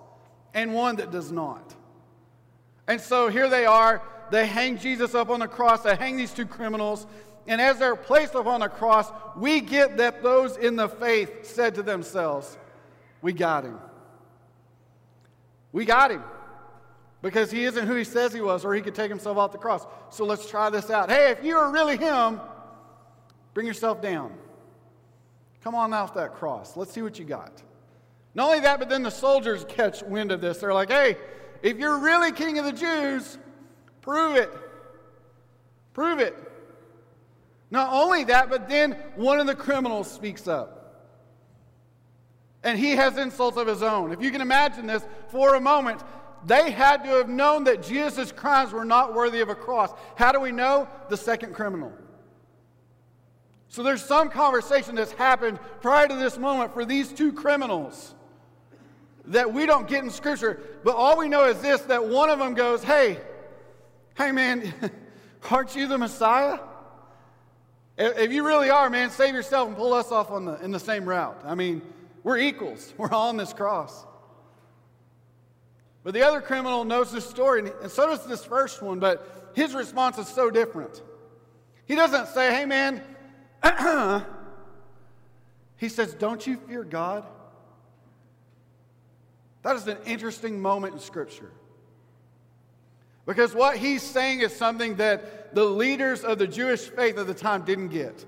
and 0.53 0.75
one 0.75 0.97
that 0.97 1.11
does 1.11 1.33
not. 1.33 1.75
And 2.93 3.01
so 3.01 3.31
here 3.31 3.49
they 3.49 3.65
are. 3.65 4.03
They 4.31 4.47
hang 4.47 4.77
Jesus 4.77 5.15
up 5.15 5.31
on 5.31 5.41
the 5.41 5.49
cross. 5.49 5.81
They 5.81 5.97
hang 5.97 6.19
these 6.19 6.31
two 6.31 6.45
criminals. 6.45 7.07
And 7.47 7.59
as 7.59 7.79
they're 7.79 7.97
placed 7.97 8.35
upon 8.35 8.61
the 8.61 8.69
cross, 8.69 9.11
we 9.35 9.63
get 9.63 9.97
that 9.97 10.23
those 10.23 10.59
in 10.59 10.77
the 10.77 10.91
faith 10.91 11.47
said 11.47 11.77
to 11.77 11.83
themselves, 11.83 12.59
We 13.23 13.33
got 13.33 13.65
him. 13.65 13.79
We 15.73 15.87
got 15.87 16.11
him 16.11 16.23
because 17.23 17.51
he 17.51 17.65
isn't 17.65 17.87
who 17.87 17.95
he 17.95 18.05
says 18.05 18.35
he 18.35 18.43
was, 18.43 18.63
or 18.63 18.75
he 18.75 18.83
could 18.83 18.95
take 18.95 19.09
himself 19.09 19.39
off 19.39 19.53
the 19.53 19.59
cross. 19.59 19.87
So 20.11 20.27
let's 20.27 20.47
try 20.47 20.69
this 20.69 20.91
out. 20.91 21.09
Hey, 21.09 21.31
if 21.31 21.43
you 21.43 21.57
are 21.57 21.73
really 21.73 21.97
him, 21.97 22.43
bring 23.55 23.67
yourself 23.67 24.03
down. 24.03 24.35
Come 25.65 25.75
on 25.75 25.95
off 25.95 26.13
that 26.13 26.35
cross. 26.35 26.77
Let's 26.77 26.93
see 26.93 27.01
what 27.01 27.19
you 27.19 27.25
got. 27.25 27.63
Not 28.35 28.49
only 28.49 28.61
that, 28.61 28.79
but 28.79 28.91
then 28.91 29.03
the 29.03 29.11
soldiers 29.11 29.65
catch 29.67 30.03
wind 30.03 30.31
of 30.31 30.43
this. 30.43 30.59
They're 30.59 30.75
like, 30.75 30.91
hey, 30.91 31.17
if 31.63 31.79
you're 31.79 31.99
really 31.99 32.33
king 32.33 32.59
of 32.59 32.65
the 32.65 32.73
Jews, 32.73 33.39
prove 34.01 34.37
it. 34.37 34.51
Prove 35.95 36.19
it. 36.19 36.37
Not 37.71 37.93
only 37.93 38.25
that, 38.25 38.51
but 38.51 38.69
then 38.69 38.93
one 39.15 39.41
of 39.41 39.47
the 39.47 39.55
criminals 39.55 40.11
speaks 40.11 40.47
up. 40.47 40.79
And 42.65 42.79
he 42.79 42.91
has 42.93 43.17
insults 43.17 43.57
of 43.57 43.67
his 43.67 43.83
own. 43.83 44.13
If 44.13 44.23
you 44.23 44.31
can 44.31 44.41
imagine 44.41 44.87
this 44.87 45.05
for 45.29 45.55
a 45.55 45.61
moment, 45.61 46.03
they 46.45 46.71
had 46.71 47.05
to 47.05 47.11
have 47.11 47.29
known 47.29 47.65
that 47.65 47.83
Jesus' 47.83 48.33
crimes 48.33 48.73
were 48.73 48.85
not 48.85 49.15
worthy 49.15 49.41
of 49.41 49.49
a 49.49 49.55
cross. 49.55 49.91
How 50.17 50.33
do 50.33 50.41
we 50.41 50.53
know? 50.53 50.89
The 51.09 51.17
second 51.17 51.55
criminal. 51.55 51.93
So 53.69 53.83
there's 53.83 54.05
some 54.05 54.29
conversation 54.29 54.95
that's 54.95 55.13
happened 55.13 55.59
prior 55.81 56.07
to 56.07 56.15
this 56.15 56.37
moment 56.37 56.75
for 56.75 56.85
these 56.85 57.13
two 57.13 57.33
criminals 57.33 58.15
that 59.27 59.53
we 59.53 59.67
don't 59.67 59.87
get 59.89 60.03
in 60.05 60.11
Scripture. 60.11 60.61
But 60.85 60.97
all 60.97 61.17
we 61.17 61.29
know 61.29 61.45
is 61.45 61.61
this 61.61 61.81
that 61.83 62.05
one 62.05 62.31
of 62.31 62.39
them 62.39 62.55
goes, 62.55 62.83
Hey, 62.83 63.19
hey 64.17 64.33
man, 64.33 64.75
aren't 65.51 65.75
you 65.77 65.87
the 65.87 65.99
Messiah? 65.99 66.59
If 67.99 68.33
you 68.33 68.45
really 68.47 68.71
are, 68.71 68.89
man, 68.89 69.11
save 69.11 69.35
yourself 69.35 69.69
and 69.69 69.77
pull 69.77 69.93
us 69.93 70.11
off 70.11 70.31
on 70.31 70.47
the, 70.47 70.55
in 70.65 70.71
the 70.71 70.81
same 70.81 71.05
route. 71.05 71.41
I 71.45 71.55
mean, 71.55 71.83
we're 72.23 72.39
equals. 72.39 72.93
We're 72.99 73.11
all 73.11 73.29
on 73.29 73.37
this 73.37 73.53
cross. 73.53 74.07
But 76.05 76.15
the 76.15 76.23
other 76.23 76.41
criminal 76.41 76.85
knows 76.85 77.13
this 77.13 77.29
story, 77.29 77.71
and 77.81 77.91
so 77.91 78.07
does 78.09 78.27
this 78.27 78.45
first 78.45 78.83
one, 78.83 78.99
but 78.99 79.53
his 79.55 79.73
response 79.73 80.19
is 80.19 80.27
so 80.27 80.51
different. 80.51 81.01
He 81.87 81.95
doesn't 81.95 82.29
say, 82.29 82.53
hey 82.53 82.65
man, 82.65 83.03
he 85.77 85.89
says, 85.89 86.15
don't 86.15 86.45
you 86.45 86.57
fear 86.57 86.83
God? 86.83 87.25
That 89.63 89.77
is 89.77 89.87
an 89.87 89.99
interesting 90.05 90.61
moment 90.61 90.95
in 90.95 91.01
Scripture. 91.01 91.51
Because 93.27 93.55
what 93.55 93.77
he's 93.77 94.03
saying 94.03 94.41
is 94.41 94.55
something 94.55 94.97
that 94.97 95.55
the 95.55 95.65
leaders 95.65 96.25
of 96.25 96.39
the 96.39 96.47
Jewish 96.47 96.81
faith 96.81 97.19
at 97.19 97.27
the 97.27 97.35
time 97.35 97.65
didn't 97.65 97.89
get, 97.89 98.25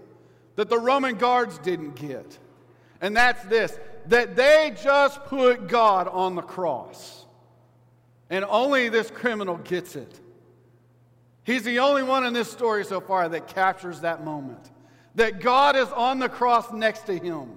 that 0.57 0.69
the 0.69 0.79
Roman 0.79 1.17
guards 1.17 1.59
didn't 1.59 1.97
get. 1.97 2.39
And 3.01 3.17
that's 3.17 3.43
this 3.45 3.79
that 4.07 4.37
they 4.37 4.75
just 4.83 5.25
put 5.25 5.67
God 5.67 6.09
on 6.09 6.35
the 6.35 6.43
cross. 6.43 7.25
And 8.31 8.45
only 8.45 8.89
this 8.89 9.11
criminal 9.11 9.57
gets 9.57 9.97
it. 9.97 10.21
He's 11.43 11.63
the 11.63 11.79
only 11.79 12.03
one 12.03 12.25
in 12.25 12.33
this 12.33 12.51
story 12.51 12.85
so 12.85 13.01
far 13.01 13.29
that 13.29 13.49
captures 13.49 14.01
that 14.01 14.25
moment. 14.25 14.71
That 15.15 15.41
God 15.41 15.77
is 15.77 15.89
on 15.89 16.19
the 16.19 16.29
cross 16.29 16.73
next 16.73 17.07
to 17.07 17.19
him. 17.19 17.53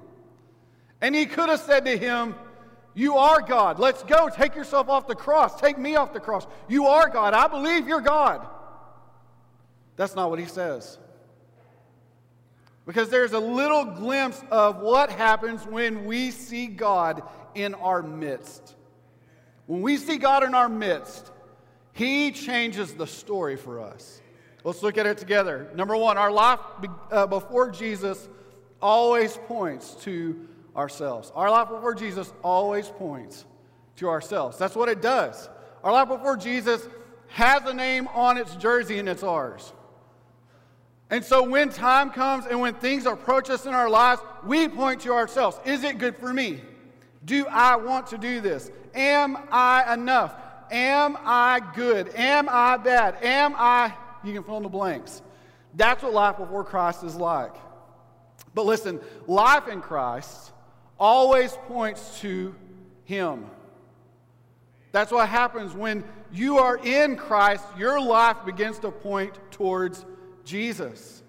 And 1.01 1.15
he 1.15 1.25
could 1.25 1.49
have 1.49 1.61
said 1.61 1.85
to 1.85 1.97
him, 1.97 2.35
You 2.97 3.17
are 3.17 3.41
God. 3.43 3.77
Let's 3.77 4.01
go. 4.01 4.27
Take 4.27 4.55
yourself 4.55 4.89
off 4.89 5.05
the 5.05 5.13
cross. 5.13 5.61
Take 5.61 5.77
me 5.77 5.95
off 5.95 6.13
the 6.13 6.19
cross. 6.19 6.47
You 6.67 6.87
are 6.87 7.07
God. 7.07 7.35
I 7.35 7.47
believe 7.47 7.87
you're 7.87 8.01
God. 8.01 8.43
That's 9.97 10.15
not 10.15 10.31
what 10.31 10.39
he 10.39 10.47
says. 10.47 10.97
Because 12.87 13.09
there's 13.09 13.33
a 13.33 13.39
little 13.39 13.85
glimpse 13.85 14.41
of 14.49 14.79
what 14.79 15.11
happens 15.11 15.63
when 15.63 16.05
we 16.05 16.31
see 16.31 16.65
God 16.65 17.21
in 17.53 17.75
our 17.75 18.01
midst. 18.01 18.73
When 19.67 19.83
we 19.83 19.97
see 19.97 20.17
God 20.17 20.43
in 20.43 20.55
our 20.55 20.67
midst, 20.67 21.29
He 21.93 22.31
changes 22.31 22.95
the 22.95 23.05
story 23.05 23.57
for 23.57 23.79
us. 23.79 24.23
Let's 24.63 24.81
look 24.81 24.97
at 24.97 25.05
it 25.05 25.19
together. 25.19 25.69
Number 25.75 25.95
one, 25.95 26.17
our 26.17 26.31
life 26.31 26.61
uh, 27.11 27.27
before 27.27 27.69
Jesus 27.69 28.27
always 28.81 29.37
points 29.45 29.93
to 30.05 30.47
ourselves. 30.77 31.31
Our 31.35 31.49
life 31.49 31.69
before 31.69 31.95
Jesus 31.95 32.31
always 32.43 32.87
points 32.87 33.45
to 33.97 34.07
ourselves. 34.07 34.57
That's 34.57 34.75
what 34.75 34.89
it 34.89 35.01
does. 35.01 35.49
Our 35.83 35.91
life 35.91 36.07
before 36.07 36.37
Jesus 36.37 36.87
has 37.29 37.63
a 37.65 37.73
name 37.73 38.07
on 38.09 38.37
its 38.37 38.55
jersey 38.55 38.99
and 38.99 39.09
it's 39.09 39.23
ours. 39.23 39.73
And 41.09 41.23
so 41.23 41.41
when 41.41 41.69
time 41.69 42.11
comes 42.11 42.45
and 42.45 42.59
when 42.59 42.73
things 42.75 43.05
approach 43.05 43.49
us 43.49 43.65
in 43.65 43.73
our 43.73 43.89
lives, 43.89 44.21
we 44.45 44.67
point 44.67 45.01
to 45.01 45.13
ourselves. 45.13 45.59
Is 45.65 45.83
it 45.83 45.97
good 45.97 46.17
for 46.17 46.33
me? 46.33 46.61
Do 47.25 47.47
I 47.47 47.75
want 47.75 48.07
to 48.07 48.17
do 48.17 48.39
this? 48.41 48.71
Am 48.93 49.37
I 49.51 49.93
enough? 49.93 50.35
Am 50.69 51.17
I 51.23 51.61
good? 51.75 52.13
Am 52.15 52.47
I 52.49 52.77
bad? 52.77 53.23
Am 53.23 53.53
I, 53.57 53.93
you 54.23 54.33
can 54.33 54.43
fill 54.43 54.57
in 54.57 54.63
the 54.63 54.69
blanks. 54.69 55.21
That's 55.75 56.03
what 56.03 56.13
life 56.13 56.37
before 56.37 56.63
Christ 56.63 57.03
is 57.03 57.15
like. 57.15 57.53
But 58.53 58.65
listen, 58.65 58.99
life 59.27 59.67
in 59.67 59.81
Christ 59.81 60.51
always 60.99 61.51
points 61.67 62.19
to 62.21 62.55
Him. 63.05 63.45
That's 64.91 65.11
what 65.11 65.29
happens 65.29 65.73
when 65.73 66.03
you 66.31 66.57
are 66.57 66.77
in 66.77 67.15
Christ, 67.15 67.63
your 67.77 68.01
life 68.01 68.37
begins 68.45 68.79
to 68.79 68.91
point 68.91 69.37
towards 69.51 70.05
Jesus. 70.43 71.23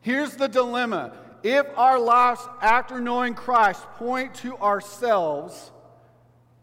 Here's 0.00 0.36
the 0.36 0.48
dilemma 0.48 1.12
if 1.42 1.66
our 1.76 1.98
lives 1.98 2.40
after 2.60 3.00
knowing 3.00 3.34
Christ 3.34 3.82
point 3.96 4.34
to 4.36 4.56
ourselves, 4.58 5.70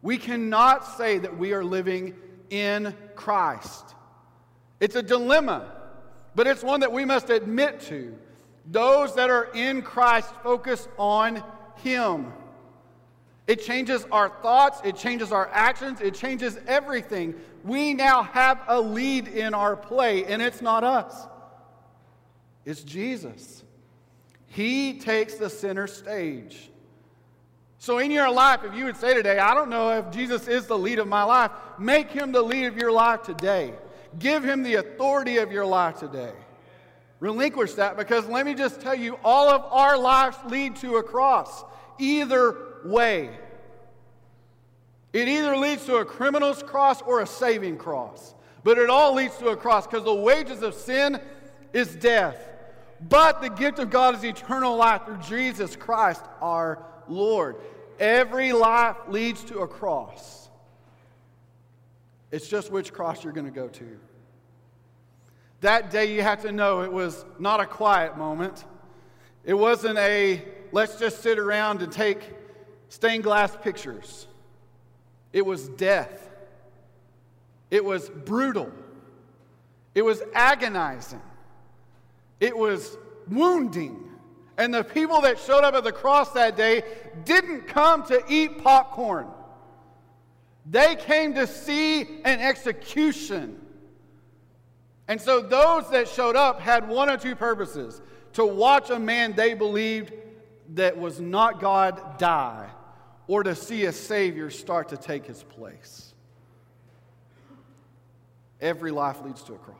we 0.02 0.18
cannot 0.18 0.86
say 0.98 1.18
that 1.18 1.38
we 1.38 1.54
are 1.54 1.64
living 1.64 2.16
in 2.50 2.96
Christ. 3.16 3.96
It's 4.80 4.96
a 4.96 5.02
dilemma, 5.02 5.72
but 6.36 6.46
it's 6.46 6.62
one 6.62 6.82
that 6.82 6.92
we 6.92 7.06
must 7.06 7.30
admit 7.30 7.82
to. 7.82 8.18
Those 8.66 9.16
that 9.16 9.30
are 9.30 9.46
in 9.54 9.82
Christ 9.82 10.30
focus 10.44 10.88
on 10.98 11.44
Him. 11.78 12.34
It 13.48 13.64
changes 13.64 14.06
our 14.12 14.30
thoughts, 14.30 14.82
it 14.84 14.96
changes 14.96 15.32
our 15.32 15.50
actions, 15.52 16.02
it 16.02 16.16
changes 16.16 16.58
everything. 16.68 17.36
We 17.64 17.94
now 17.94 18.24
have 18.24 18.62
a 18.68 18.82
lead 18.82 19.28
in 19.28 19.54
our 19.54 19.76
play, 19.76 20.26
and 20.26 20.42
it's 20.42 20.62
not 20.62 20.84
us. 20.84 21.28
It's 22.66 22.84
Jesus. 22.84 23.64
He 24.48 25.00
takes 25.00 25.36
the 25.36 25.50
center 25.50 25.86
stage. 25.86 26.72
So, 27.78 28.00
in 28.00 28.10
your 28.10 28.32
life, 28.32 28.62
if 28.64 28.74
you 28.74 28.86
would 28.86 28.98
say 28.98 29.14
today, 29.14 29.38
I 29.38 29.54
don't 29.54 29.70
know 29.70 29.92
if 29.92 30.10
Jesus 30.10 30.48
is 30.48 30.66
the 30.66 30.78
lead 30.78 30.98
of 30.98 31.08
my 31.08 31.24
life, 31.24 31.52
make 31.78 32.10
him 32.10 32.32
the 32.32 32.42
lead 32.42 32.66
of 32.66 32.78
your 32.78 32.92
life 32.92 33.22
today. 33.22 33.74
Give 34.18 34.44
him 34.44 34.64
the 34.64 34.76
authority 34.76 35.38
of 35.38 35.52
your 35.52 35.66
life 35.66 36.00
today. 36.00 36.32
Relinquish 37.20 37.74
that 37.74 37.98
because 37.98 38.28
let 38.28 38.46
me 38.46 38.54
just 38.54 38.82
tell 38.82 38.96
you, 38.96 39.18
all 39.24 39.50
of 39.50 39.64
our 39.72 39.98
lives 39.98 40.38
lead 40.48 40.76
to 40.78 40.98
a 40.98 41.04
cross. 41.04 41.64
Either 41.98 42.58
way. 42.84 43.30
It 45.14 45.28
either 45.28 45.56
leads 45.56 45.86
to 45.86 45.98
a 45.98 46.06
criminal's 46.06 46.62
cross 46.62 47.02
or 47.02 47.22
a 47.22 47.28
saving 47.28 47.78
cross. 47.78 48.36
But 48.64 48.78
it 48.78 48.90
all 48.90 49.14
leads 49.14 49.38
to 49.38 49.50
a 49.50 49.56
cross 49.56 49.88
because 49.88 50.04
the 50.04 50.14
wages 50.14 50.62
of 50.62 50.74
sin 50.74 51.22
is 51.72 51.96
death. 51.96 52.38
But 53.08 53.42
the 53.42 53.50
gift 53.50 53.80
of 53.80 53.90
God 53.90 54.16
is 54.16 54.26
eternal 54.26 54.76
life 54.76 55.06
through 55.06 55.20
Jesus 55.20 55.76
Christ 55.76 56.24
our 56.42 56.84
Lord. 57.08 57.58
Every 58.00 58.52
life 58.52 58.98
leads 59.08 59.44
to 59.46 59.60
a 59.60 59.68
cross. 59.68 60.50
It's 62.32 62.48
just 62.48 62.72
which 62.72 62.92
cross 62.92 63.24
you're 63.24 63.34
going 63.34 63.46
to 63.46 63.52
go 63.52 63.68
to. 63.68 64.00
That 65.66 65.90
day, 65.90 66.14
you 66.14 66.22
have 66.22 66.44
to 66.44 66.52
know 66.52 66.82
it 66.82 66.94
was 66.94 67.26
not 67.40 67.60
a 67.60 67.66
quiet 67.66 68.20
moment. 68.20 68.66
It 69.44 69.56
wasn't 69.56 69.98
a 69.98 70.46
let's 70.72 71.00
just 71.00 71.24
sit 71.24 71.40
around 71.40 71.82
and 71.82 71.92
take 71.92 72.20
stained 72.90 73.24
glass 73.24 73.58
pictures. 73.64 74.28
It 75.34 75.44
was 75.44 75.68
death. 75.70 76.30
It 77.72 77.84
was 77.84 78.12
brutal. 78.12 78.72
It 79.96 80.04
was 80.04 80.22
agonizing. 80.36 81.24
It 82.40 82.56
was 82.56 82.96
wounding. 83.28 84.04
And 84.60 84.72
the 84.72 84.84
people 84.84 85.22
that 85.22 85.40
showed 85.40 85.64
up 85.64 85.74
at 85.74 85.84
the 85.84 85.92
cross 85.92 86.30
that 86.34 86.56
day 86.56 86.84
didn't 87.24 87.62
come 87.62 88.06
to 88.06 88.24
eat 88.30 88.64
popcorn. 88.64 89.26
They 90.68 90.96
came 90.96 91.34
to 91.34 91.48
see 91.48 92.02
an 92.24 92.40
execution. 92.40 93.65
And 95.08 95.22
so 95.22 95.42
those 95.42 95.90
that 95.92 96.08
showed 96.08 96.36
up 96.36 96.60
had 96.60 96.88
one 96.88 97.10
or 97.10 97.18
two 97.18 97.36
purposes 97.36 98.02
to 98.34 98.46
watch 98.46 98.90
a 98.90 99.00
man 99.00 99.34
they 99.34 99.54
believed 99.54 100.14
that 100.74 100.98
was 100.98 101.20
not 101.20 101.60
God 101.60 102.18
die, 102.18 102.70
or 103.28 103.44
to 103.44 103.56
see 103.56 103.86
a 103.86 103.92
Savior 103.94 104.50
start 104.50 104.90
to 104.90 104.98
take 104.98 105.26
his 105.26 105.44
place. 105.44 106.14
Every 108.60 108.92
life 108.92 109.22
leads 109.24 109.44
to 109.44 109.54
a 109.54 109.58
cross. 109.58 109.78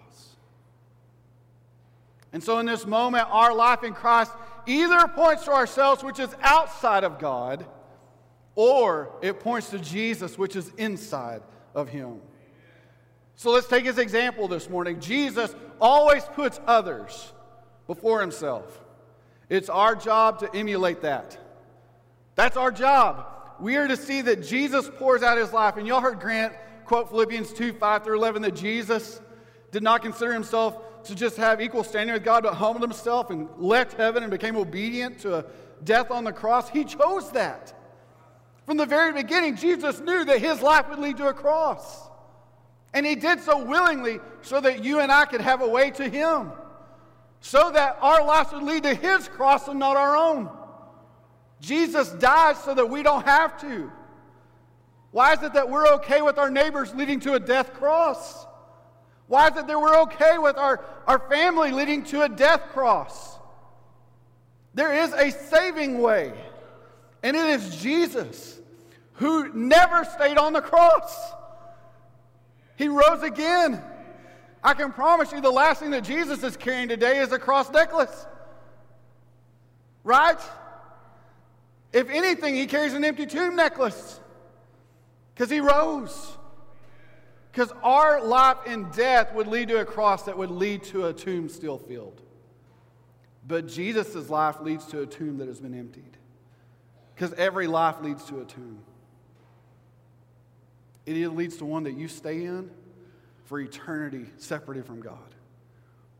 And 2.34 2.44
so, 2.44 2.60
in 2.60 2.66
this 2.66 2.86
moment, 2.86 3.28
our 3.32 3.54
life 3.54 3.84
in 3.84 3.94
Christ 3.94 4.32
either 4.68 5.08
points 5.08 5.46
to 5.46 5.52
ourselves, 5.52 6.04
which 6.04 6.20
is 6.20 6.30
outside 6.42 7.04
of 7.04 7.18
God, 7.18 7.66
or 8.56 9.12
it 9.22 9.40
points 9.40 9.70
to 9.72 9.80
Jesus, 9.80 10.38
which 10.38 10.56
is 10.56 10.72
inside 10.78 11.42
of 11.74 11.90
Him. 11.90 12.22
So 13.36 13.52
let's 13.52 13.68
take 13.68 13.86
his 13.86 13.98
example 13.98 14.48
this 14.48 14.70
morning. 14.70 15.00
Jesus 15.00 15.54
always 15.80 16.24
puts 16.24 16.60
others 16.66 17.34
before 17.88 18.22
himself. 18.22 18.82
It's 19.50 19.70
our 19.70 19.96
job 19.96 20.40
to 20.40 20.56
emulate 20.56 21.02
that. 21.02 21.38
That's 22.36 22.58
our 22.58 22.72
job. 22.72 23.28
We 23.60 23.76
are 23.76 23.88
to 23.88 23.98
see 23.98 24.22
that 24.22 24.44
Jesus 24.44 24.90
pours 24.98 25.24
out 25.24 25.38
his 25.38 25.54
life. 25.54 25.78
And 25.78 25.88
y'all 25.88 26.02
heard 26.02 26.20
Grant 26.20 26.54
quote 26.86 27.10
Philippians 27.10 27.54
2 27.54 27.74
5 27.74 28.04
through 28.04 28.18
11 28.18 28.42
that 28.44 28.56
Jesus 28.56 29.22
did 29.72 29.84
not 29.84 30.02
consider 30.02 30.34
himself 30.34 31.04
to 31.04 31.16
just 31.16 31.38
have 31.38 31.62
equal 31.62 31.84
standing 31.84 32.14
with 32.14 32.24
God, 32.24 32.44
but 32.44 32.56
humbled 32.56 32.82
himself 32.82 33.30
and 33.30 33.48
left 33.58 33.98
heaven 33.98 34.24
and 34.24 34.32
became 34.32 34.56
obedient 34.56 35.20
to 35.20 35.36
a 35.36 35.46
death 35.84 36.10
on 36.10 36.24
the 36.24 36.34
cross. 36.34 36.70
He 36.70 36.84
chose 36.84 37.32
that. 37.32 37.74
From 38.66 38.78
the 38.78 38.86
very 38.86 39.14
beginning, 39.14 39.56
Jesus 39.56 40.00
knew 40.00 40.26
that 40.26 40.40
his 40.40 40.62
life 40.62 40.90
would 40.90 41.00
lead 41.00 41.18
to 41.18 41.28
a 41.28 41.34
cross. 41.34 42.10
And 42.96 43.06
he 43.06 43.16
did 43.16 43.42
so 43.42 43.64
willingly 43.64 44.22
so 44.42 44.62
that 44.62 44.84
you 44.84 45.02
and 45.02 45.12
I 45.12 45.26
could 45.26 45.42
have 45.42 45.62
a 45.62 45.68
way 45.68 45.92
to 45.92 46.10
him, 46.10 46.54
so 47.42 47.70
that 47.72 47.98
our 48.02 48.26
lives 48.26 48.54
would 48.54 48.64
lead 48.64 48.84
to 48.84 48.96
his 48.96 49.28
cross 49.28 49.68
and 49.68 49.78
not 49.78 49.98
our 49.98 50.16
own. 50.16 50.50
Jesus 51.60 52.10
died 52.12 52.56
so 52.56 52.74
that 52.74 52.90
we 52.90 53.04
don't 53.04 53.26
have 53.26 53.60
to. 53.62 53.92
Why 55.12 55.34
is 55.34 55.44
it 55.44 55.54
that 55.54 55.70
we're 55.70 55.88
okay 55.96 56.22
with 56.22 56.38
our 56.38 56.50
neighbors 56.50 56.96
leading 56.96 57.20
to 57.22 57.34
a 57.34 57.40
death 57.40 57.74
cross? 57.74 58.46
Why 59.28 59.50
is 59.50 59.58
it 59.58 59.68
that 59.68 59.80
we're 59.80 60.02
okay 60.04 60.38
with 60.38 60.56
our, 60.56 60.86
our 61.06 61.20
family 61.28 61.72
leading 61.72 62.04
to 62.06 62.22
a 62.22 62.30
death 62.30 62.62
cross? 62.72 63.38
There 64.74 64.94
is 64.94 65.12
a 65.12 65.32
saving 65.32 66.00
way, 66.02 66.34
and 67.24 67.36
it 67.36 67.46
is 67.46 67.76
Jesus 67.76 68.58
who 69.14 69.52
never 69.54 70.06
stayed 70.06 70.38
on 70.38 70.54
the 70.54 70.62
cross. 70.62 71.34
He 72.76 72.88
rose 72.88 73.24
again. 73.24 73.82
I 74.64 74.74
can 74.74 74.92
promise 74.92 75.32
you 75.32 75.42
the 75.42 75.52
last 75.52 75.80
thing 75.80 75.92
that 75.92 76.04
Jesus 76.04 76.44
is 76.44 76.58
carrying 76.58 76.88
today 76.88 77.20
is 77.20 77.32
a 77.32 77.40
cross 77.40 77.70
necklace. 77.72 78.26
Right? 80.04 80.40
If 81.94 82.10
anything, 82.10 82.56
he 82.56 82.66
carries 82.66 82.94
an 82.94 83.06
empty 83.06 83.26
tomb 83.26 83.56
necklace 83.56 84.20
because 85.34 85.50
he 85.50 85.60
rose. 85.60 86.38
Because 87.52 87.72
our 87.84 88.22
life 88.22 88.58
in 88.66 88.90
death 88.92 89.34
would 89.34 89.48
lead 89.48 89.70
to 89.70 89.80
a 89.80 89.86
cross 89.86 90.24
that 90.24 90.38
would 90.38 90.52
lead 90.52 90.84
to 90.86 91.06
a 91.06 91.14
tomb 91.14 91.48
still 91.48 91.78
filled. 91.78 92.22
But 93.48 93.68
Jesus' 93.68 94.30
life 94.30 94.60
leads 94.60 94.86
to 94.88 95.02
a 95.02 95.06
tomb 95.06 95.38
that 95.38 95.48
has 95.48 95.62
been 95.62 95.78
emptied. 95.78 96.18
Because 97.14 97.32
every 97.34 97.68
life 97.68 98.02
leads 98.02 98.26
to 98.26 98.42
a 98.42 98.46
tomb. 98.46 98.80
It 101.06 101.16
either 101.16 101.30
leads 101.30 101.58
to 101.58 101.66
one 101.66 101.84
that 101.84 101.94
you 101.94 102.08
stay 102.08 102.46
in 102.46 102.70
for 103.46 103.60
eternity 103.60 104.26
separated 104.38 104.86
from 104.86 105.02
God, 105.02 105.36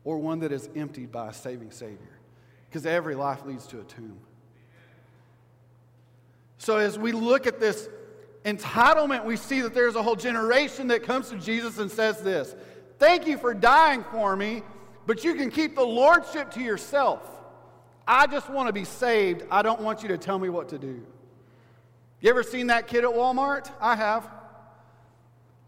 or 0.04 0.18
one 0.18 0.40
that 0.40 0.52
is 0.52 0.68
emptied 0.76 1.10
by 1.10 1.28
a 1.28 1.32
saving 1.32 1.72
Savior. 1.72 2.18
Because 2.68 2.86
every 2.86 3.14
life 3.14 3.44
leads 3.44 3.66
to 3.68 3.80
a 3.80 3.84
tomb. 3.84 4.18
So 6.58 6.76
as 6.76 6.98
we 6.98 7.12
look 7.12 7.46
at 7.46 7.60
this 7.60 7.88
entitlement, 8.44 9.24
we 9.24 9.36
see 9.36 9.60
that 9.62 9.74
there's 9.74 9.96
a 9.96 10.02
whole 10.02 10.16
generation 10.16 10.88
that 10.88 11.02
comes 11.02 11.30
to 11.30 11.36
Jesus 11.36 11.78
and 11.78 11.90
says 11.90 12.20
this 12.22 12.54
Thank 12.98 13.26
you 13.26 13.36
for 13.38 13.54
dying 13.54 14.04
for 14.10 14.36
me, 14.36 14.62
but 15.06 15.24
you 15.24 15.34
can 15.34 15.50
keep 15.50 15.74
the 15.74 15.84
lordship 15.84 16.50
to 16.52 16.60
yourself. 16.60 17.20
I 18.08 18.26
just 18.26 18.48
want 18.48 18.68
to 18.68 18.72
be 18.72 18.84
saved. 18.84 19.42
I 19.50 19.62
don't 19.62 19.80
want 19.80 20.02
you 20.02 20.08
to 20.08 20.18
tell 20.18 20.38
me 20.38 20.48
what 20.48 20.68
to 20.68 20.78
do. 20.78 21.04
You 22.20 22.30
ever 22.30 22.42
seen 22.42 22.68
that 22.68 22.86
kid 22.86 23.04
at 23.04 23.10
Walmart? 23.10 23.70
I 23.80 23.96
have. 23.96 24.28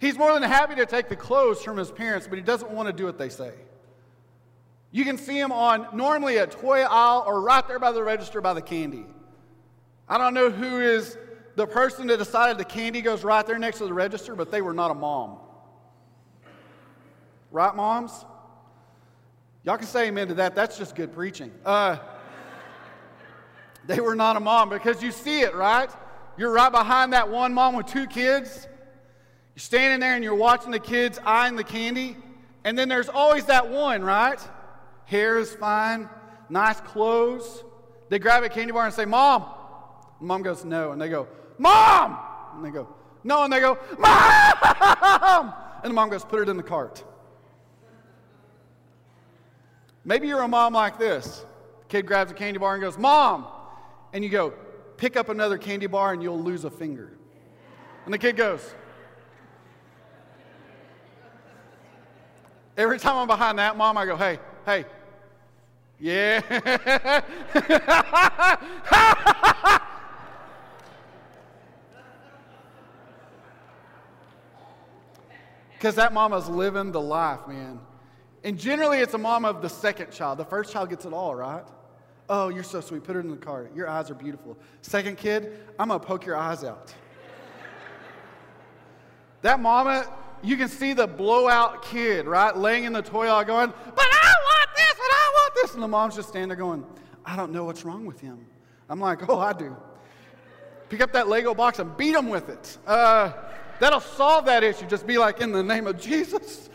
He's 0.00 0.16
more 0.16 0.32
than 0.32 0.42
happy 0.44 0.76
to 0.76 0.86
take 0.86 1.08
the 1.08 1.16
clothes 1.16 1.62
from 1.62 1.76
his 1.76 1.90
parents, 1.90 2.28
but 2.28 2.38
he 2.38 2.44
doesn't 2.44 2.70
want 2.70 2.88
to 2.88 2.92
do 2.92 3.04
what 3.04 3.18
they 3.18 3.28
say. 3.28 3.52
You 4.90 5.04
can 5.04 5.18
see 5.18 5.38
him 5.38 5.52
on 5.52 5.88
normally 5.92 6.36
a 6.38 6.46
toy 6.46 6.82
aisle 6.82 7.24
or 7.26 7.40
right 7.40 7.66
there 7.66 7.78
by 7.78 7.92
the 7.92 8.02
register 8.02 8.40
by 8.40 8.54
the 8.54 8.62
candy. 8.62 9.04
I 10.08 10.16
don't 10.16 10.34
know 10.34 10.50
who 10.50 10.80
is 10.80 11.18
the 11.56 11.66
person 11.66 12.06
that 12.06 12.18
decided 12.18 12.56
the 12.56 12.64
candy 12.64 13.02
goes 13.02 13.24
right 13.24 13.44
there 13.44 13.58
next 13.58 13.78
to 13.78 13.84
the 13.84 13.92
register, 13.92 14.34
but 14.34 14.50
they 14.50 14.62
were 14.62 14.72
not 14.72 14.90
a 14.90 14.94
mom. 14.94 15.38
Right, 17.50 17.74
moms? 17.74 18.24
Y'all 19.64 19.76
can 19.76 19.86
say 19.86 20.08
amen 20.08 20.28
to 20.28 20.34
that. 20.34 20.54
That's 20.54 20.78
just 20.78 20.94
good 20.94 21.12
preaching. 21.12 21.50
Uh, 21.64 21.98
they 23.86 24.00
were 24.00 24.14
not 24.14 24.36
a 24.36 24.40
mom 24.40 24.68
because 24.68 25.02
you 25.02 25.10
see 25.10 25.40
it, 25.40 25.54
right? 25.54 25.90
You're 26.38 26.52
right 26.52 26.70
behind 26.70 27.12
that 27.12 27.28
one 27.28 27.52
mom 27.52 27.74
with 27.74 27.86
two 27.86 28.06
kids. 28.06 28.68
You're 29.58 29.64
standing 29.64 29.98
there 29.98 30.14
and 30.14 30.22
you're 30.22 30.36
watching 30.36 30.70
the 30.70 30.78
kids 30.78 31.18
eyeing 31.26 31.56
the 31.56 31.64
candy. 31.64 32.16
And 32.62 32.78
then 32.78 32.88
there's 32.88 33.08
always 33.08 33.46
that 33.46 33.68
one, 33.68 34.04
right? 34.04 34.38
Hair 35.06 35.40
is 35.40 35.52
fine, 35.52 36.08
nice 36.48 36.80
clothes. 36.80 37.64
They 38.08 38.20
grab 38.20 38.44
a 38.44 38.48
candy 38.48 38.70
bar 38.72 38.84
and 38.84 38.94
say, 38.94 39.04
Mom. 39.04 39.46
Mom 40.20 40.42
goes, 40.42 40.64
No. 40.64 40.92
And 40.92 41.02
they 41.02 41.08
go, 41.08 41.26
Mom! 41.58 42.16
And 42.54 42.64
they 42.64 42.70
go, 42.70 42.86
No. 43.24 43.42
And 43.42 43.52
they 43.52 43.58
go, 43.58 43.76
Mom! 43.98 45.54
And 45.82 45.90
the 45.90 45.94
mom 45.94 46.08
goes, 46.08 46.24
Put 46.24 46.40
it 46.40 46.48
in 46.48 46.56
the 46.56 46.62
cart. 46.62 47.02
Maybe 50.04 50.28
you're 50.28 50.42
a 50.42 50.46
mom 50.46 50.72
like 50.72 51.00
this. 51.00 51.44
kid 51.88 52.06
grabs 52.06 52.30
a 52.30 52.34
candy 52.34 52.60
bar 52.60 52.74
and 52.74 52.80
goes, 52.80 52.96
Mom! 52.96 53.44
And 54.12 54.22
you 54.22 54.30
go, 54.30 54.54
Pick 54.98 55.16
up 55.16 55.28
another 55.28 55.58
candy 55.58 55.88
bar 55.88 56.12
and 56.12 56.22
you'll 56.22 56.40
lose 56.40 56.64
a 56.64 56.70
finger. 56.70 57.10
And 58.04 58.14
the 58.14 58.18
kid 58.18 58.36
goes, 58.36 58.62
Every 62.78 62.98
time 62.98 63.16
I'm 63.16 63.26
behind 63.26 63.58
that 63.58 63.76
mom, 63.76 63.98
I 63.98 64.06
go, 64.06 64.16
Hey, 64.16 64.38
hey, 64.64 64.86
yeah. 66.00 67.20
Because 75.78 75.94
that 75.94 76.12
mama's 76.12 76.48
living 76.48 76.90
the 76.90 77.00
life, 77.00 77.46
man. 77.46 77.78
And 78.42 78.58
generally, 78.58 78.98
it's 78.98 79.14
a 79.14 79.18
mom 79.18 79.44
of 79.44 79.62
the 79.62 79.68
second 79.68 80.10
child. 80.10 80.38
The 80.38 80.44
first 80.44 80.72
child 80.72 80.90
gets 80.90 81.04
it 81.04 81.12
all, 81.12 81.36
right? 81.36 81.62
Oh, 82.28 82.48
you're 82.48 82.64
so 82.64 82.80
sweet. 82.80 83.04
Put 83.04 83.14
it 83.14 83.20
in 83.20 83.30
the 83.30 83.36
car. 83.36 83.68
Your 83.76 83.88
eyes 83.88 84.10
are 84.10 84.14
beautiful. 84.14 84.58
Second 84.82 85.18
kid, 85.18 85.60
I'm 85.78 85.86
going 85.88 86.00
to 86.00 86.04
poke 86.04 86.26
your 86.26 86.36
eyes 86.36 86.64
out. 86.64 86.92
that 89.42 89.60
mama, 89.60 90.04
you 90.42 90.56
can 90.56 90.68
see 90.68 90.92
the 90.92 91.06
blowout 91.06 91.82
kid, 91.82 92.26
right, 92.26 92.56
laying 92.56 92.84
in 92.84 92.92
the 92.92 93.02
toy 93.02 93.26
aisle 93.26 93.44
going, 93.44 93.70
But 93.70 94.06
I 94.06 94.34
want 94.44 94.68
this 94.76 94.92
and 94.92 95.00
I 95.00 95.32
want 95.34 95.54
this. 95.54 95.74
And 95.74 95.82
the 95.82 95.88
mom's 95.88 96.14
just 96.14 96.28
standing 96.28 96.48
there 96.48 96.56
going, 96.56 96.84
I 97.24 97.36
don't 97.36 97.52
know 97.52 97.64
what's 97.64 97.84
wrong 97.84 98.06
with 98.06 98.20
him. 98.20 98.46
I'm 98.88 99.00
like, 99.00 99.28
Oh, 99.28 99.38
I 99.38 99.52
do. 99.52 99.76
Pick 100.88 101.00
up 101.00 101.12
that 101.12 101.28
Lego 101.28 101.54
box 101.54 101.78
and 101.78 101.96
beat 101.96 102.14
him 102.14 102.28
with 102.28 102.48
it. 102.48 102.78
Uh, 102.86 103.32
that'll 103.78 104.00
solve 104.00 104.46
that 104.46 104.64
issue. 104.64 104.86
Just 104.86 105.06
be 105.06 105.18
like, 105.18 105.40
In 105.40 105.52
the 105.52 105.62
name 105.62 105.86
of 105.86 106.00
Jesus. 106.00 106.68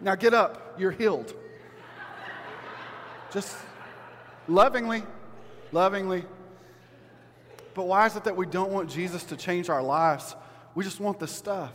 Now 0.00 0.14
get 0.14 0.34
up. 0.34 0.76
You're 0.78 0.90
healed. 0.90 1.34
Just 3.32 3.56
lovingly, 4.46 5.02
lovingly. 5.72 6.24
But 7.74 7.86
why 7.86 8.06
is 8.06 8.16
it 8.16 8.24
that 8.24 8.36
we 8.36 8.46
don't 8.46 8.70
want 8.70 8.90
Jesus 8.90 9.24
to 9.24 9.36
change 9.36 9.68
our 9.68 9.82
lives? 9.82 10.34
We 10.76 10.84
just 10.84 11.00
want 11.00 11.18
the 11.18 11.26
stuff. 11.26 11.72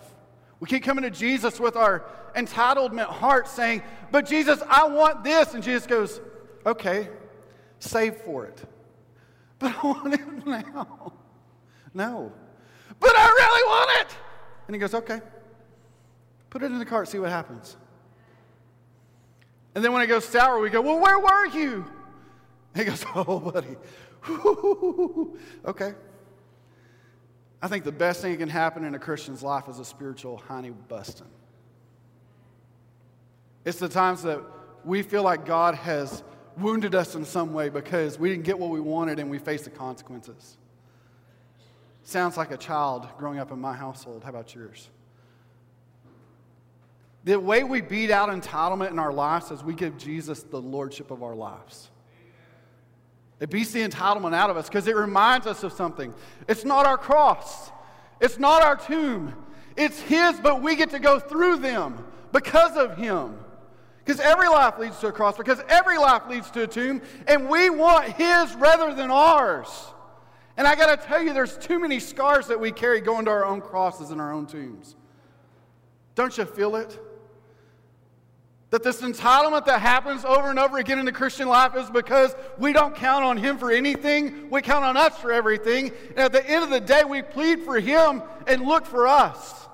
We 0.60 0.68
keep 0.68 0.84
coming 0.84 1.04
to 1.04 1.10
Jesus 1.10 1.60
with 1.60 1.76
our 1.76 2.06
entitlement 2.36 3.08
heart 3.08 3.48
saying, 3.48 3.82
But 4.12 4.28
Jesus, 4.28 4.62
I 4.70 4.88
want 4.88 5.24
this. 5.24 5.56
And 5.56 5.64
Jesus 5.64 5.88
goes, 5.88 6.22
Okay, 6.68 7.10
save 7.80 8.18
for 8.18 8.46
it. 8.46 8.62
But 9.58 9.76
I 9.76 9.88
want 9.88 10.14
it 10.14 10.46
now. 10.46 11.14
No. 11.96 12.32
But 13.00 13.16
I 13.18 13.28
really 13.28 13.70
want 13.70 14.02
it. 14.02 14.16
And 14.68 14.76
he 14.76 14.80
goes, 14.80 14.94
Okay, 14.94 15.20
put 16.52 16.62
it 16.62 16.68
in 16.68 16.78
the 16.78 16.86
cart, 16.86 17.08
see 17.08 17.18
what 17.18 17.32
happens. 17.32 17.76
And 19.74 19.84
then 19.84 19.94
when 19.94 20.04
it 20.04 20.08
goes 20.08 20.26
sour, 20.26 20.60
we 20.60 20.70
go, 20.70 20.80
Well, 20.82 21.00
where 21.00 21.18
were 21.18 21.48
you? 21.48 21.88
And 22.76 22.84
he 22.84 22.90
goes, 22.90 23.04
Oh, 23.16 23.40
buddy. 23.40 23.78
okay. 25.66 25.96
I 27.62 27.68
think 27.68 27.84
the 27.84 27.92
best 27.92 28.22
thing 28.22 28.32
that 28.32 28.38
can 28.38 28.50
happen 28.50 28.84
in 28.84 28.96
a 28.96 29.00
Christian's 29.00 29.44
life 29.44 29.70
is 29.70 29.78
a 29.80 29.86
spiritual 29.86 30.38
honey 30.38 30.72
busting. 30.72 31.28
It's 33.66 33.78
the 33.78 33.90
times 33.90 34.24
that 34.24 34.42
we 34.84 35.04
feel 35.04 35.22
like 35.22 35.46
God 35.46 35.76
has 35.76 36.24
wounded 36.58 36.96
us 36.96 37.16
in 37.16 37.24
some 37.24 37.54
way 37.54 37.70
because 37.70 38.18
we 38.18 38.30
didn't 38.30 38.44
get 38.44 38.58
what 38.58 38.72
we 38.72 38.80
wanted 38.80 39.20
and 39.20 39.30
we 39.30 39.38
face 39.38 39.62
the 39.62 39.70
consequences. 39.70 40.58
Sounds 42.04 42.36
like 42.36 42.52
a 42.52 42.58
child 42.58 43.08
growing 43.18 43.40
up 43.40 43.52
in 43.52 43.60
my 43.60 43.74
household. 43.74 44.24
How 44.24 44.32
about 44.32 44.56
yours? 44.56 44.90
The 47.24 47.40
way 47.40 47.64
we 47.64 47.82
beat 47.82 48.10
out 48.10 48.30
entitlement 48.30 48.90
in 48.90 48.98
our 48.98 49.14
lives 49.14 49.52
is 49.52 49.64
we 49.64 49.76
give 49.76 49.98
Jesus 49.98 50.42
the 50.42 50.60
lordship 50.60 51.12
of 51.12 51.22
our 51.22 51.36
lives. 51.36 51.92
It 53.42 53.50
beats 53.50 53.72
the 53.72 53.86
entitlement 53.86 54.36
out 54.36 54.52
of 54.52 54.56
us 54.56 54.70
because 54.70 54.88
it 54.88 54.96
reminds 54.96 55.48
us 55.48 55.64
of 55.64 55.74
something. 55.74 56.14
It's 56.48 56.64
not 56.64 56.86
our 56.86 56.98
cross, 56.98 57.72
it's 58.22 58.40
not 58.40 58.62
our 58.64 58.78
tomb. 58.78 59.36
It's 59.76 60.00
His, 60.02 60.40
but 60.40 60.62
we 60.62 60.76
get 60.76 60.92
to 60.92 61.00
go 61.00 61.20
through 61.20 61.58
them 61.58 62.06
because 62.32 62.78
of 62.78 62.98
Him. 62.98 63.38
Because 64.04 64.20
every 64.20 64.50
life 64.50 64.78
leads 64.78 65.00
to 65.00 65.08
a 65.08 65.12
cross, 65.12 65.38
because 65.38 65.62
every 65.70 65.98
life 65.98 66.24
leads 66.28 66.52
to 66.52 66.64
a 66.64 66.68
tomb, 66.68 67.02
and 67.28 67.50
we 67.50 67.70
want 67.70 68.06
His 68.10 68.54
rather 68.56 68.94
than 68.94 69.10
ours. 69.10 69.68
And 70.58 70.68
I 70.68 70.76
got 70.76 71.00
to 71.00 71.08
tell 71.08 71.24
you, 71.24 71.34
there's 71.34 71.58
too 71.58 71.80
many 71.80 72.00
scars 72.00 72.48
that 72.48 72.60
we 72.60 72.72
carry 72.72 73.00
going 73.00 73.26
to 73.26 73.32
our 73.32 73.46
own 73.46 73.62
crosses 73.62 74.12
and 74.12 74.20
our 74.20 74.34
own 74.34 74.46
tombs. 74.46 74.96
Don't 76.16 76.38
you 76.38 76.46
feel 76.46 76.76
it? 76.76 77.00
That 78.72 78.84
this 78.84 79.02
entitlement 79.02 79.66
that 79.66 79.82
happens 79.82 80.24
over 80.24 80.50
and 80.50 80.58
over 80.58 80.78
again 80.78 80.98
in 80.98 81.06
the 81.06 81.12
Christian 81.12 81.48
life 81.48 81.76
is 81.76 81.90
because 81.90 82.34
we 82.58 82.72
don't 82.72 82.96
count 82.96 83.26
on 83.26 83.38
Him 83.38 83.58
for 83.58 83.70
anything. 83.70 84.50
We 84.50 84.62
count 84.62 84.86
on 84.86 84.96
us 84.96 85.18
for 85.18 85.32
everything. 85.32 85.92
And 86.12 86.20
at 86.20 86.32
the 86.32 86.50
end 86.50 86.64
of 86.64 86.70
the 86.70 86.80
day, 86.80 87.04
we 87.04 87.22
plead 87.22 87.64
for 87.64 87.80
Him 87.80 88.24
and 88.48 88.66
look 88.66 88.86
for 88.86 89.08
us. 89.08 89.68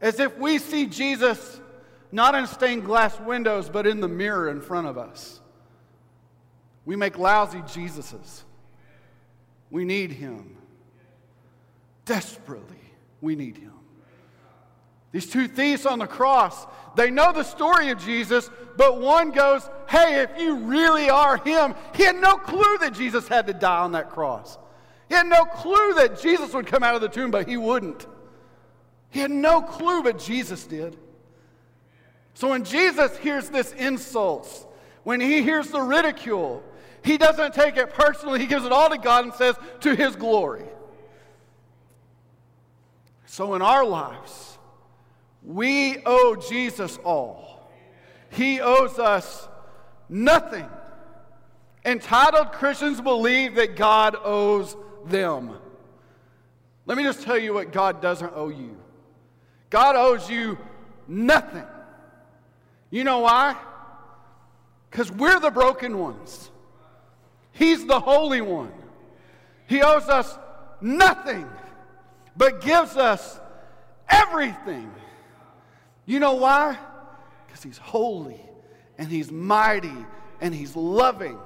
As 0.00 0.18
if 0.18 0.36
we 0.36 0.58
see 0.58 0.86
Jesus 0.86 1.60
not 2.10 2.34
in 2.34 2.48
stained 2.48 2.84
glass 2.84 3.18
windows, 3.20 3.68
but 3.68 3.86
in 3.86 4.00
the 4.00 4.08
mirror 4.08 4.50
in 4.50 4.60
front 4.60 4.88
of 4.88 4.98
us. 4.98 5.40
We 6.84 6.96
make 6.96 7.18
lousy 7.18 7.58
Jesuses. 7.60 8.42
We 9.70 9.84
need 9.84 10.10
Him. 10.10 10.56
Desperately, 12.04 12.76
we 13.20 13.36
need 13.36 13.56
Him. 13.56 13.73
These 15.14 15.30
two 15.30 15.46
thieves 15.46 15.86
on 15.86 16.00
the 16.00 16.08
cross, 16.08 16.66
they 16.96 17.08
know 17.08 17.32
the 17.32 17.44
story 17.44 17.90
of 17.90 18.04
Jesus, 18.04 18.50
but 18.76 19.00
one 19.00 19.30
goes, 19.30 19.70
Hey, 19.88 20.22
if 20.22 20.30
you 20.36 20.56
really 20.56 21.08
are 21.08 21.36
him, 21.36 21.76
he 21.94 22.02
had 22.02 22.16
no 22.16 22.36
clue 22.36 22.78
that 22.78 22.94
Jesus 22.94 23.28
had 23.28 23.46
to 23.46 23.52
die 23.52 23.78
on 23.78 23.92
that 23.92 24.10
cross. 24.10 24.58
He 25.08 25.14
had 25.14 25.28
no 25.28 25.44
clue 25.44 25.94
that 25.94 26.20
Jesus 26.20 26.52
would 26.52 26.66
come 26.66 26.82
out 26.82 26.96
of 26.96 27.00
the 27.00 27.08
tomb, 27.08 27.30
but 27.30 27.48
he 27.48 27.56
wouldn't. 27.56 28.08
He 29.10 29.20
had 29.20 29.30
no 29.30 29.62
clue, 29.62 30.02
but 30.02 30.18
Jesus 30.18 30.66
did. 30.66 30.96
So 32.34 32.48
when 32.48 32.64
Jesus 32.64 33.16
hears 33.18 33.48
this 33.50 33.72
insults, 33.72 34.66
when 35.04 35.20
he 35.20 35.44
hears 35.44 35.68
the 35.68 35.80
ridicule, 35.80 36.60
he 37.04 37.18
doesn't 37.18 37.54
take 37.54 37.76
it 37.76 37.94
personally. 37.94 38.40
He 38.40 38.46
gives 38.46 38.64
it 38.64 38.72
all 38.72 38.90
to 38.90 38.98
God 38.98 39.26
and 39.26 39.34
says, 39.34 39.54
to 39.82 39.94
his 39.94 40.16
glory. 40.16 40.64
So 43.26 43.54
in 43.54 43.62
our 43.62 43.84
lives, 43.84 44.53
we 45.44 45.98
owe 46.06 46.36
Jesus 46.36 46.98
all. 47.04 47.70
He 48.30 48.60
owes 48.60 48.98
us 48.98 49.48
nothing. 50.08 50.68
Entitled 51.84 52.52
Christians 52.52 53.00
believe 53.00 53.56
that 53.56 53.76
God 53.76 54.16
owes 54.24 54.76
them. 55.06 55.56
Let 56.86 56.96
me 56.96 57.04
just 57.04 57.22
tell 57.22 57.38
you 57.38 57.54
what 57.54 57.72
God 57.72 58.00
doesn't 58.00 58.32
owe 58.34 58.48
you 58.48 58.76
God 59.74 59.96
owes 59.96 60.30
you 60.30 60.56
nothing. 61.08 61.64
You 62.90 63.02
know 63.02 63.18
why? 63.18 63.56
Because 64.88 65.10
we're 65.10 65.40
the 65.40 65.50
broken 65.50 65.98
ones, 65.98 66.48
He's 67.50 67.84
the 67.84 67.98
holy 67.98 68.40
one. 68.40 68.72
He 69.66 69.82
owes 69.82 70.08
us 70.08 70.38
nothing, 70.80 71.48
but 72.36 72.60
gives 72.60 72.96
us 72.96 73.40
everything. 74.08 74.92
You 76.06 76.18
know 76.18 76.34
why? 76.34 76.78
Because 77.46 77.62
he's 77.62 77.78
holy 77.78 78.40
and 78.98 79.08
he's 79.08 79.30
mighty 79.30 79.94
and 80.40 80.54
he's 80.54 80.76
loving. 80.76 81.38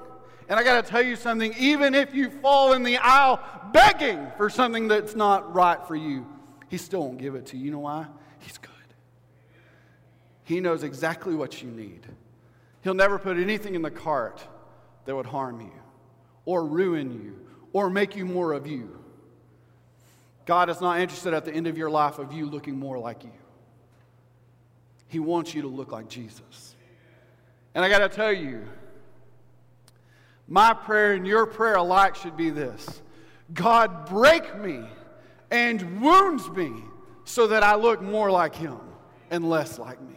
And 0.49 0.59
I 0.59 0.65
got 0.65 0.85
to 0.85 0.91
tell 0.91 1.03
you 1.03 1.17
something 1.17 1.55
even 1.59 1.95
if 1.95 2.15
you 2.15 2.31
fall 2.31 2.73
in 2.73 2.83
the 2.83 2.97
aisle 2.97 3.41
begging 3.73 4.27
for 4.37 4.49
something 4.49 4.89
that's 4.89 5.15
not 5.15 5.55
right 5.55 5.87
for 5.87 5.95
you, 5.95 6.27
he 6.69 6.79
still 6.79 7.01
won't 7.01 7.19
give 7.19 7.35
it 7.35 7.47
to 7.47 7.57
you. 7.57 7.67
You 7.67 7.71
know 7.73 7.81
why? 7.81 8.07
He's 8.41 8.59
good. 8.59 8.71
He 10.45 10.61
knows 10.61 10.83
exactly 10.83 11.35
what 11.35 11.63
you 11.63 11.71
need. 11.71 12.07
He'll 12.83 12.95
never 12.95 13.19
put 13.19 13.37
anything 13.37 13.75
in 13.75 13.83
the 13.83 13.91
cart 13.91 14.43
that 15.05 15.15
would 15.15 15.27
harm 15.27 15.61
you 15.61 15.73
or 16.45 16.65
ruin 16.65 17.13
you 17.13 17.39
or 17.73 17.91
make 17.91 18.17
you 18.17 18.25
more 18.25 18.53
of 18.53 18.67
you. 18.67 18.99
God 20.47 20.71
is 20.71 20.81
not 20.81 20.99
interested 21.01 21.35
at 21.35 21.45
the 21.45 21.53
end 21.53 21.67
of 21.67 21.77
your 21.77 21.91
life 21.91 22.19
of 22.19 22.33
you 22.33 22.47
looking 22.47 22.79
more 22.79 22.99
like 22.99 23.25
you. 23.25 23.33
He 25.09 25.19
wants 25.19 25.55
you 25.55 25.63
to 25.63 25.69
look 25.69 25.91
like 25.91 26.09
Jesus. 26.09 26.77
And 27.75 27.85
I 27.85 27.89
got 27.89 27.99
to 27.99 28.09
tell 28.09 28.33
you, 28.33 28.65
my 30.47 30.73
prayer 30.73 31.15
and 31.15 31.27
your 31.27 31.47
prayer 31.47 31.77
alike 31.77 32.15
should 32.15 32.37
be 32.37 32.51
this 32.51 33.03
God, 33.53 34.09
break 34.09 34.59
me 34.59 34.85
and 35.51 36.01
wounds 36.01 36.49
me 36.51 36.73
so 37.25 37.47
that 37.49 37.63
I 37.63 37.75
look 37.75 38.03
more 38.03 38.31
like 38.31 38.55
Him 38.55 38.79
and 39.31 39.49
less 39.49 39.79
like 39.79 40.01
me. 40.01 40.15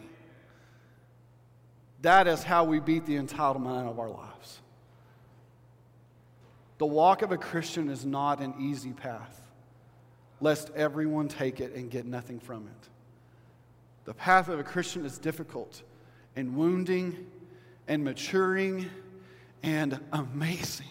That 2.02 2.26
is 2.26 2.42
how 2.42 2.64
we 2.64 2.80
beat 2.80 3.06
the 3.06 3.16
entitlement 3.16 3.88
of 3.88 3.98
our 3.98 4.10
lives. 4.10 4.60
The 6.78 6.86
walk 6.86 7.22
of 7.22 7.30
a 7.30 7.38
Christian 7.38 7.88
is 7.88 8.04
not 8.04 8.40
an 8.40 8.54
easy 8.58 8.92
path, 8.92 9.40
lest 10.40 10.70
everyone 10.74 11.28
take 11.28 11.60
it 11.60 11.74
and 11.74 11.90
get 11.90 12.06
nothing 12.06 12.40
from 12.40 12.66
it. 12.66 12.88
The 14.04 14.14
path 14.14 14.48
of 14.48 14.58
a 14.58 14.64
Christian 14.64 15.04
is 15.06 15.18
difficult 15.18 15.82
and 16.34 16.56
wounding 16.56 17.26
and 17.86 18.02
maturing 18.02 18.90
and 19.62 20.00
amazing. 20.12 20.86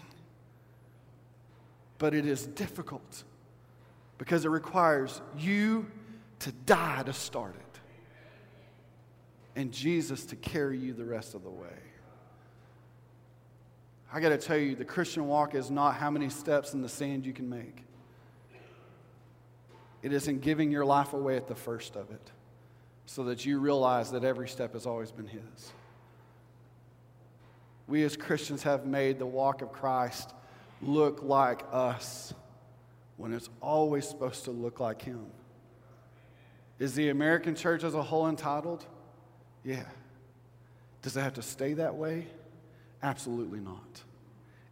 But 1.98 2.14
it 2.14 2.26
is 2.26 2.46
difficult 2.46 3.24
because 4.18 4.44
it 4.44 4.48
requires 4.48 5.20
you 5.38 5.90
to 6.40 6.52
die 6.66 7.02
to 7.04 7.12
start 7.12 7.54
it 7.54 7.80
and 9.54 9.72
Jesus 9.72 10.24
to 10.26 10.36
carry 10.36 10.78
you 10.78 10.94
the 10.94 11.04
rest 11.04 11.34
of 11.34 11.42
the 11.42 11.50
way. 11.50 11.68
I 14.12 14.20
got 14.20 14.30
to 14.30 14.38
tell 14.38 14.56
you, 14.56 14.74
the 14.74 14.84
Christian 14.84 15.26
walk 15.26 15.54
is 15.54 15.70
not 15.70 15.96
how 15.96 16.10
many 16.10 16.28
steps 16.28 16.74
in 16.74 16.82
the 16.82 16.88
sand 16.88 17.24
you 17.24 17.32
can 17.32 17.48
make. 17.48 17.84
It 20.02 20.12
is 20.12 20.28
in 20.28 20.40
giving 20.40 20.70
your 20.70 20.84
life 20.84 21.12
away 21.12 21.36
at 21.36 21.46
the 21.46 21.54
first 21.54 21.96
of 21.96 22.10
it 22.10 22.30
so 23.12 23.24
that 23.24 23.44
you 23.44 23.58
realize 23.58 24.10
that 24.10 24.24
every 24.24 24.48
step 24.48 24.72
has 24.72 24.86
always 24.86 25.12
been 25.12 25.26
His. 25.26 25.72
We 27.86 28.04
as 28.04 28.16
Christians 28.16 28.62
have 28.62 28.86
made 28.86 29.18
the 29.18 29.26
walk 29.26 29.60
of 29.60 29.70
Christ 29.70 30.32
look 30.80 31.22
like 31.22 31.62
us 31.70 32.32
when 33.18 33.34
it's 33.34 33.50
always 33.60 34.08
supposed 34.08 34.44
to 34.44 34.50
look 34.50 34.80
like 34.80 35.02
Him. 35.02 35.26
Is 36.78 36.94
the 36.94 37.10
American 37.10 37.54
church 37.54 37.84
as 37.84 37.92
a 37.92 38.02
whole 38.02 38.28
entitled? 38.28 38.86
Yeah. 39.62 39.84
Does 41.02 41.14
it 41.14 41.20
have 41.20 41.34
to 41.34 41.42
stay 41.42 41.74
that 41.74 41.94
way? 41.94 42.28
Absolutely 43.02 43.60
not. 43.60 44.02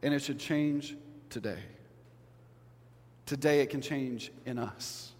And 0.02 0.14
it 0.14 0.22
should 0.22 0.38
change 0.38 0.96
today. 1.28 1.58
Today, 3.26 3.60
it 3.60 3.68
can 3.68 3.82
change 3.82 4.32
in 4.46 4.58
us. 4.58 5.12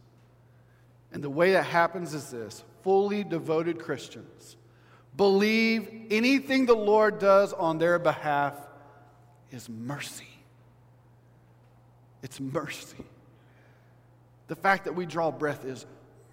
And 1.13 1.23
the 1.23 1.29
way 1.29 1.53
that 1.53 1.67
happens 1.67 2.15
is 2.15 2.31
this 2.31 2.65
fully 2.83 3.25
devoted 3.25 3.79
Christians 3.79 4.57
believe 5.17 6.07
anything 6.11 6.67
the 6.67 6.75
Lord 6.75 7.19
does 7.19 7.53
on 7.53 7.79
their 7.79 7.99
behalf 7.99 8.55
is 9.51 9.69
mercy. 9.69 10.25
It's 12.23 12.41
mercy. 12.41 13.05
The 14.47 14.57
fact 14.57 14.85
that 14.85 14.95
we 14.95 15.07
draw 15.07 15.31
breath 15.31 15.65
is 15.65 15.87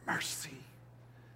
mercy. 0.05 0.57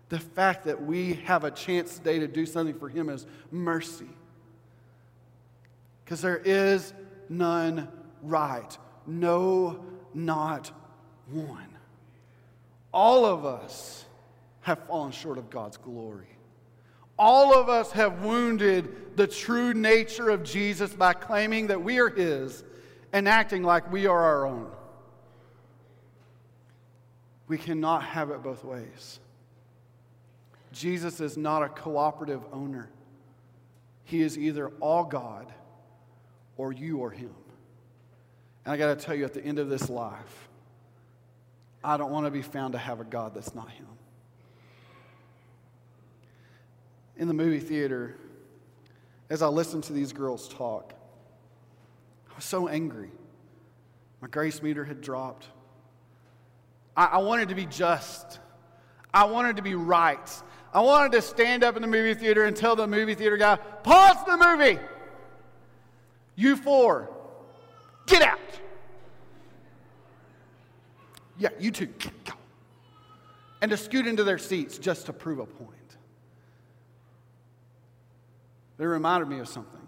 The 0.09 0.19
fact 0.19 0.65
that 0.65 0.83
we 0.83 1.15
have 1.25 1.43
a 1.43 1.51
chance 1.51 1.97
today 1.97 2.19
to 2.19 2.27
do 2.27 2.45
something 2.45 2.77
for 2.77 2.89
Him 2.89 3.09
is 3.09 3.25
mercy. 3.51 4.09
Because 6.03 6.21
there 6.21 6.41
is 6.43 6.93
none 7.29 7.87
right. 8.21 8.77
No, 9.07 9.83
not 10.13 10.71
one. 11.29 11.67
All 12.93 13.25
of 13.25 13.45
us 13.45 14.05
have 14.61 14.79
fallen 14.87 15.11
short 15.11 15.37
of 15.37 15.49
God's 15.49 15.77
glory. 15.77 16.27
All 17.17 17.53
of 17.53 17.69
us 17.69 17.91
have 17.91 18.23
wounded 18.23 19.15
the 19.15 19.27
true 19.27 19.73
nature 19.73 20.29
of 20.29 20.43
Jesus 20.43 20.93
by 20.93 21.13
claiming 21.13 21.67
that 21.67 21.83
we 21.83 21.99
are 21.99 22.09
His 22.09 22.63
and 23.13 23.27
acting 23.27 23.63
like 23.63 23.91
we 23.91 24.07
are 24.07 24.21
our 24.21 24.47
own. 24.47 24.71
We 27.47 27.57
cannot 27.57 28.03
have 28.03 28.31
it 28.31 28.41
both 28.41 28.63
ways. 28.63 29.19
Jesus 30.71 31.19
is 31.19 31.37
not 31.37 31.63
a 31.63 31.69
cooperative 31.69 32.41
owner. 32.53 32.89
He 34.03 34.21
is 34.21 34.37
either 34.37 34.69
all 34.79 35.03
God 35.03 35.51
or 36.57 36.71
you 36.71 36.97
or 36.99 37.11
Him. 37.11 37.33
And 38.65 38.73
I 38.73 38.77
got 38.77 38.97
to 38.97 39.05
tell 39.05 39.15
you, 39.15 39.25
at 39.25 39.33
the 39.33 39.43
end 39.43 39.59
of 39.59 39.69
this 39.69 39.89
life, 39.89 40.49
I 41.83 41.97
don't 41.97 42.11
want 42.11 42.25
to 42.25 42.31
be 42.31 42.41
found 42.41 42.73
to 42.73 42.77
have 42.79 42.99
a 42.99 43.03
God 43.03 43.33
that's 43.33 43.53
not 43.53 43.69
Him. 43.69 43.87
In 47.17 47.27
the 47.27 47.33
movie 47.33 47.59
theater, 47.59 48.15
as 49.29 49.41
I 49.41 49.47
listened 49.47 49.83
to 49.85 49.93
these 49.93 50.13
girls 50.13 50.47
talk, 50.47 50.93
I 52.31 52.35
was 52.35 52.45
so 52.45 52.67
angry. 52.67 53.11
My 54.21 54.27
grace 54.27 54.61
meter 54.61 54.83
had 54.85 55.01
dropped. 55.01 55.47
I, 56.95 57.05
I 57.05 57.17
wanted 57.19 57.49
to 57.49 57.55
be 57.55 57.65
just. 57.65 58.39
I 59.13 59.25
wanted 59.25 59.57
to 59.57 59.61
be 59.61 59.75
right. 59.75 60.29
I 60.73 60.79
wanted 60.81 61.11
to 61.13 61.21
stand 61.21 61.63
up 61.63 61.75
in 61.75 61.81
the 61.81 61.87
movie 61.87 62.13
theater 62.13 62.45
and 62.45 62.55
tell 62.55 62.75
the 62.75 62.87
movie 62.87 63.15
theater 63.15 63.37
guy, 63.37 63.57
pause 63.57 64.17
the 64.25 64.37
movie. 64.37 64.79
You 66.35 66.55
four, 66.55 67.09
get 68.05 68.21
out. 68.21 68.39
Yeah, 71.37 71.49
you 71.59 71.71
two. 71.71 71.89
And 73.61 73.69
to 73.71 73.77
scoot 73.77 74.07
into 74.07 74.23
their 74.23 74.37
seats 74.37 74.77
just 74.77 75.07
to 75.07 75.13
prove 75.13 75.39
a 75.39 75.45
point. 75.45 75.80
It 78.81 78.85
reminded 78.85 79.29
me 79.29 79.37
of 79.37 79.47
something. 79.47 79.79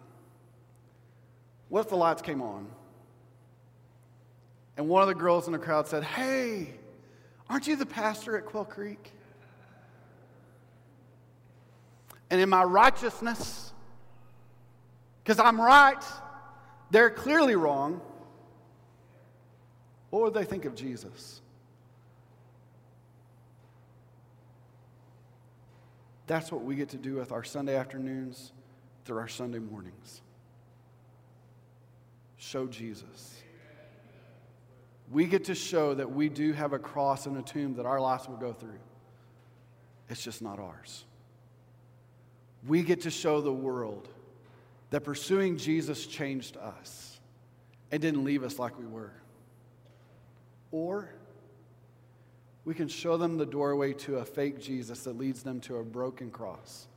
What 1.67 1.79
if 1.79 1.89
the 1.89 1.95
lights 1.95 2.21
came 2.21 2.43
on? 2.43 2.67
And 4.77 4.87
one 4.87 5.01
of 5.01 5.07
the 5.07 5.15
girls 5.15 5.47
in 5.47 5.53
the 5.53 5.57
crowd 5.57 5.87
said, 5.87 6.03
Hey, 6.03 6.75
aren't 7.49 7.65
you 7.65 7.75
the 7.75 7.87
pastor 7.87 8.37
at 8.37 8.45
Quail 8.45 8.65
Creek? 8.65 9.11
And 12.29 12.39
in 12.39 12.49
my 12.49 12.63
righteousness, 12.63 13.73
because 15.23 15.39
I'm 15.39 15.59
right, 15.59 16.03
they're 16.91 17.09
clearly 17.09 17.55
wrong. 17.55 17.99
What 20.11 20.21
would 20.21 20.35
they 20.35 20.45
think 20.45 20.65
of 20.65 20.75
Jesus? 20.75 21.41
That's 26.27 26.51
what 26.51 26.63
we 26.63 26.75
get 26.75 26.89
to 26.89 26.97
do 26.97 27.15
with 27.15 27.31
our 27.31 27.43
Sunday 27.43 27.75
afternoons 27.75 28.51
through 29.05 29.19
our 29.19 29.27
Sunday 29.27 29.59
mornings. 29.59 30.21
Show 32.37 32.67
Jesus. 32.67 33.41
We 35.11 35.25
get 35.25 35.45
to 35.45 35.55
show 35.55 35.93
that 35.93 36.11
we 36.11 36.29
do 36.29 36.53
have 36.53 36.73
a 36.73 36.79
cross 36.79 37.25
and 37.25 37.37
a 37.37 37.41
tomb 37.41 37.75
that 37.75 37.85
our 37.85 37.99
lives 37.99 38.27
will 38.27 38.37
go 38.37 38.53
through. 38.53 38.79
It's 40.09 40.23
just 40.23 40.41
not 40.41 40.59
ours. 40.59 41.05
We 42.67 42.83
get 42.83 43.01
to 43.01 43.11
show 43.11 43.41
the 43.41 43.53
world 43.53 44.07
that 44.89 45.01
pursuing 45.01 45.57
Jesus 45.57 46.05
changed 46.05 46.57
us 46.57 47.19
and 47.91 48.01
didn't 48.01 48.23
leave 48.23 48.43
us 48.43 48.59
like 48.59 48.77
we 48.79 48.85
were. 48.85 49.11
Or 50.71 51.09
we 52.65 52.73
can 52.73 52.87
show 52.87 53.17
them 53.17 53.37
the 53.37 53.45
doorway 53.45 53.93
to 53.93 54.17
a 54.17 54.25
fake 54.25 54.59
Jesus 54.59 55.03
that 55.03 55.17
leads 55.17 55.43
them 55.43 55.59
to 55.61 55.77
a 55.77 55.83
broken 55.83 56.31
cross 56.31 56.87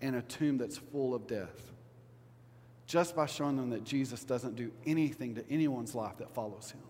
and 0.00 0.16
a 0.16 0.22
tomb 0.22 0.58
that's 0.58 0.78
full 0.78 1.14
of 1.14 1.26
death. 1.26 1.72
Just 2.86 3.14
by 3.14 3.26
showing 3.26 3.56
them 3.56 3.70
that 3.70 3.84
Jesus 3.84 4.24
doesn't 4.24 4.56
do 4.56 4.70
anything 4.86 5.34
to 5.34 5.44
anyone's 5.50 5.94
life 5.94 6.18
that 6.18 6.32
follows 6.32 6.70
him. 6.70 6.80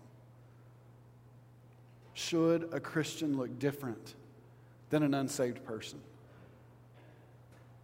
Should 2.13 2.69
a 2.73 2.79
Christian 2.79 3.37
look 3.37 3.59
different 3.59 4.15
than 4.89 5.03
an 5.03 5.13
unsaved 5.13 5.63
person? 5.65 5.99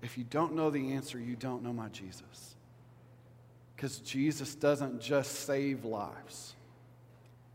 If 0.01 0.17
you 0.17 0.23
don't 0.23 0.55
know 0.55 0.69
the 0.69 0.93
answer, 0.93 1.19
you 1.19 1.35
don't 1.35 1.63
know 1.63 1.73
my 1.73 1.89
Jesus. 1.89 2.55
Because 3.75 3.99
Jesus 3.99 4.55
doesn't 4.55 5.01
just 5.01 5.31
save 5.45 5.83
lives, 5.83 6.55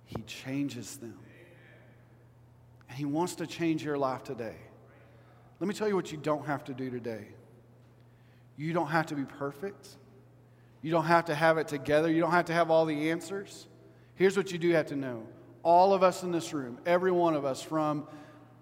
He 0.05 0.21
changes 0.23 0.97
them. 0.97 1.19
And 2.89 2.99
He 2.99 3.05
wants 3.05 3.37
to 3.37 3.47
change 3.47 3.85
your 3.85 3.97
life 3.97 4.25
today. 4.25 4.57
Let 5.61 5.69
me 5.69 5.75
tell 5.75 5.89
you 5.89 5.95
what 5.95 6.11
you 6.11 6.19
don't 6.19 6.47
have 6.47 6.65
to 6.65 6.75
do 6.75 6.91
today. 6.91 7.29
You 8.61 8.75
don't 8.75 8.89
have 8.89 9.07
to 9.07 9.15
be 9.15 9.25
perfect. 9.25 9.89
You 10.83 10.91
don't 10.91 11.07
have 11.07 11.25
to 11.27 11.35
have 11.35 11.57
it 11.57 11.67
together. 11.67 12.11
You 12.11 12.21
don't 12.21 12.33
have 12.33 12.45
to 12.45 12.53
have 12.53 12.71
all 12.71 12.85
the 12.85 13.09
answers. 13.09 13.67
Here's 14.17 14.37
what 14.37 14.53
you 14.53 14.59
do 14.59 14.73
have 14.73 14.89
to 14.89 14.97
know 14.97 15.27
all 15.63 15.95
of 15.95 16.03
us 16.03 16.23
in 16.23 16.31
this 16.31 16.53
room, 16.53 16.79
every 16.85 17.11
one 17.11 17.35
of 17.35 17.47
us, 17.47 17.63
from 17.63 18.07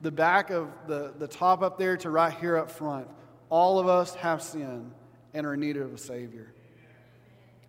the 0.01 0.13
back 0.13 0.51
of 0.51 0.69
the, 0.87 1.15
the 1.19 1.27
top 1.27 1.63
up 1.63 1.79
there 1.79 1.97
to 1.97 2.11
right 2.11 2.33
here 2.33 2.57
up 2.57 2.71
front, 2.71 3.09
all 3.51 3.81
of 3.81 3.89
us 3.89 4.15
have 4.15 4.41
sin 4.41 4.93
and 5.35 5.45
are 5.45 5.55
in 5.55 5.61
need 5.61 5.77
of 5.77 5.93
a 5.93 5.99
Savior. 5.99 6.53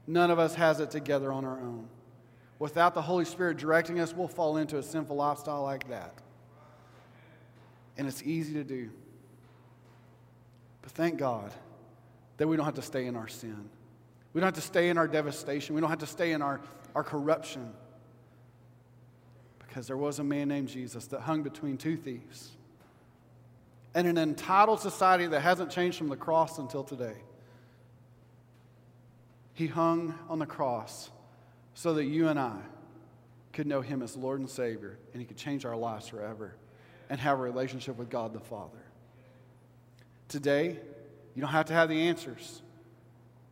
None 0.05 0.29
of 0.29 0.37
us 0.37 0.53
has 0.53 0.79
it 0.79 0.91
together 0.91 1.31
on 1.31 1.45
our 1.45 1.59
own. 1.59 1.87
Without 2.59 2.93
the 2.93 3.01
Holy 3.01 3.25
Spirit 3.25 3.57
directing 3.57 3.99
us, 3.99 4.13
we'll 4.13 4.27
fall 4.27 4.57
into 4.57 4.77
a 4.77 4.83
sinful 4.83 5.15
lifestyle 5.15 5.63
like 5.63 5.89
that. 5.89 6.13
And 7.97 8.07
it's 8.07 8.21
easy 8.21 8.53
to 8.53 8.63
do. 8.63 8.91
But 10.83 10.91
thank 10.91 11.17
God 11.17 11.51
that 12.39 12.47
we 12.47 12.55
don't 12.55 12.65
have 12.65 12.75
to 12.75 12.81
stay 12.81 13.05
in 13.05 13.15
our 13.15 13.27
sin. 13.27 13.69
We 14.33 14.41
don't 14.41 14.47
have 14.47 14.55
to 14.55 14.61
stay 14.61 14.89
in 14.89 14.97
our 14.97 15.07
devastation. 15.07 15.75
We 15.75 15.81
don't 15.81 15.89
have 15.89 15.99
to 15.99 16.07
stay 16.07 16.31
in 16.31 16.41
our, 16.41 16.61
our 16.95 17.03
corruption. 17.03 17.73
Because 19.59 19.87
there 19.87 19.97
was 19.97 20.19
a 20.19 20.23
man 20.23 20.47
named 20.47 20.69
Jesus 20.69 21.05
that 21.07 21.21
hung 21.21 21.43
between 21.43 21.77
two 21.77 21.97
thieves 21.97 22.51
and 23.93 24.07
an 24.07 24.17
entitled 24.17 24.79
society 24.79 25.27
that 25.27 25.41
hasn't 25.41 25.69
changed 25.69 25.97
from 25.97 26.07
the 26.07 26.15
cross 26.15 26.59
until 26.59 26.83
today. 26.83 27.17
He 29.53 29.67
hung 29.67 30.17
on 30.29 30.39
the 30.39 30.45
cross 30.45 31.09
so 31.73 31.93
that 31.95 32.05
you 32.05 32.29
and 32.29 32.39
I 32.39 32.57
could 33.51 33.67
know 33.67 33.81
Him 33.81 34.01
as 34.01 34.15
Lord 34.15 34.39
and 34.39 34.49
Savior, 34.49 34.97
and 35.11 35.21
He 35.21 35.25
could 35.25 35.37
change 35.37 35.65
our 35.65 35.75
lives 35.75 36.07
forever 36.07 36.55
and 37.09 37.19
have 37.19 37.39
a 37.39 37.41
relationship 37.41 37.97
with 37.97 38.09
God 38.09 38.31
the 38.31 38.39
Father. 38.39 38.77
Today, 40.29 40.77
you 41.39 41.43
don't 41.43 41.53
have 41.53 41.67
to 41.67 41.73
have 41.73 41.87
the 41.87 42.09
answers. 42.09 42.61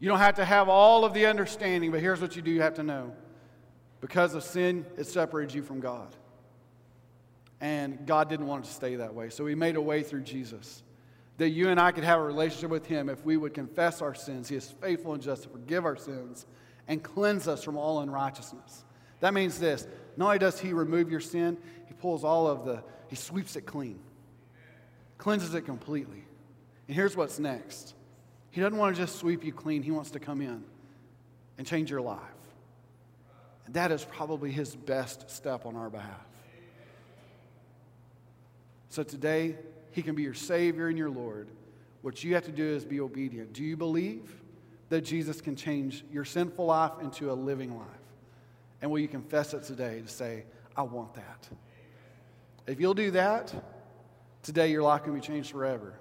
You 0.01 0.09
don't 0.09 0.19
have 0.19 0.35
to 0.35 0.43
have 0.43 0.67
all 0.67 1.05
of 1.05 1.13
the 1.13 1.25
understanding, 1.25 1.89
but 1.89 2.01
here's 2.01 2.19
what 2.19 2.35
you 2.35 2.41
do 2.41 2.51
you 2.51 2.61
have 2.61 2.73
to 2.73 2.83
know. 2.83 3.13
Because 4.01 4.35
of 4.35 4.43
sin, 4.43 4.85
it 4.97 5.07
separated 5.07 5.55
you 5.55 5.63
from 5.63 5.79
God. 5.79 6.13
And 7.61 8.05
God 8.05 8.27
didn't 8.27 8.45
want 8.45 8.65
it 8.65 8.67
to 8.67 8.73
stay 8.73 8.97
that 8.97 9.15
way. 9.15 9.29
So 9.29 9.45
He 9.45 9.55
made 9.55 9.77
a 9.77 9.81
way 9.81 10.03
through 10.03 10.23
Jesus 10.23 10.83
that 11.37 11.51
you 11.51 11.69
and 11.69 11.79
I 11.79 11.93
could 11.93 12.03
have 12.03 12.19
a 12.19 12.23
relationship 12.23 12.71
with 12.71 12.85
Him 12.85 13.07
if 13.07 13.23
we 13.23 13.37
would 13.37 13.53
confess 13.53 14.01
our 14.01 14.13
sins. 14.13 14.49
He 14.49 14.57
is 14.57 14.69
faithful 14.81 15.13
and 15.13 15.23
just 15.23 15.43
to 15.43 15.49
forgive 15.49 15.85
our 15.85 15.95
sins 15.95 16.45
and 16.89 17.01
cleanse 17.01 17.47
us 17.47 17.63
from 17.63 17.77
all 17.77 18.01
unrighteousness. 18.01 18.83
That 19.21 19.33
means 19.33 19.61
this 19.61 19.87
not 20.17 20.25
only 20.25 20.39
does 20.39 20.59
He 20.59 20.73
remove 20.73 21.09
your 21.09 21.21
sin, 21.21 21.57
He 21.85 21.93
pulls 21.93 22.25
all 22.25 22.47
of 22.47 22.65
the, 22.65 22.83
He 23.07 23.15
sweeps 23.15 23.55
it 23.55 23.61
clean, 23.61 24.01
cleanses 25.17 25.53
it 25.53 25.61
completely. 25.61 26.25
And 26.87 26.95
here's 26.95 27.15
what's 27.15 27.39
next 27.39 27.93
He 28.51 28.61
doesn't 28.61 28.77
want 28.77 28.95
to 28.95 29.01
just 29.01 29.17
sweep 29.17 29.43
you 29.43 29.53
clean, 29.53 29.83
He 29.83 29.91
wants 29.91 30.11
to 30.11 30.19
come 30.19 30.41
in 30.41 30.63
and 31.57 31.67
change 31.67 31.89
your 31.89 32.01
life. 32.01 32.19
And 33.65 33.75
that 33.75 33.91
is 33.91 34.05
probably 34.05 34.51
His 34.51 34.75
best 34.75 35.29
step 35.29 35.65
on 35.65 35.75
our 35.75 35.89
behalf. 35.89 36.25
So 38.89 39.03
today, 39.03 39.55
He 39.91 40.01
can 40.01 40.15
be 40.15 40.23
your 40.23 40.33
Savior 40.33 40.87
and 40.87 40.97
your 40.97 41.09
Lord. 41.09 41.49
What 42.01 42.23
you 42.23 42.35
have 42.35 42.45
to 42.45 42.51
do 42.51 42.63
is 42.63 42.85
be 42.85 43.01
obedient. 43.01 43.53
Do 43.53 43.63
you 43.63 43.75
believe 43.75 44.41
that 44.89 45.01
Jesus 45.01 45.41
can 45.41 45.55
change 45.55 46.05
your 46.11 46.23
sinful 46.23 46.65
life 46.65 46.93
into 47.01 47.31
a 47.31 47.33
living 47.33 47.77
life? 47.77 47.87
And 48.81 48.89
will 48.89 48.99
you 48.99 49.07
confess 49.07 49.53
it 49.53 49.63
today 49.63 50.01
to 50.01 50.07
say, 50.07 50.45
I 50.75 50.83
want 50.83 51.15
that? 51.15 51.49
If 52.67 52.79
you'll 52.79 52.93
do 52.93 53.11
that, 53.11 53.53
today 54.43 54.71
your 54.71 54.83
life 54.83 55.03
can 55.03 55.13
be 55.13 55.19
changed 55.19 55.51
forever. 55.51 55.93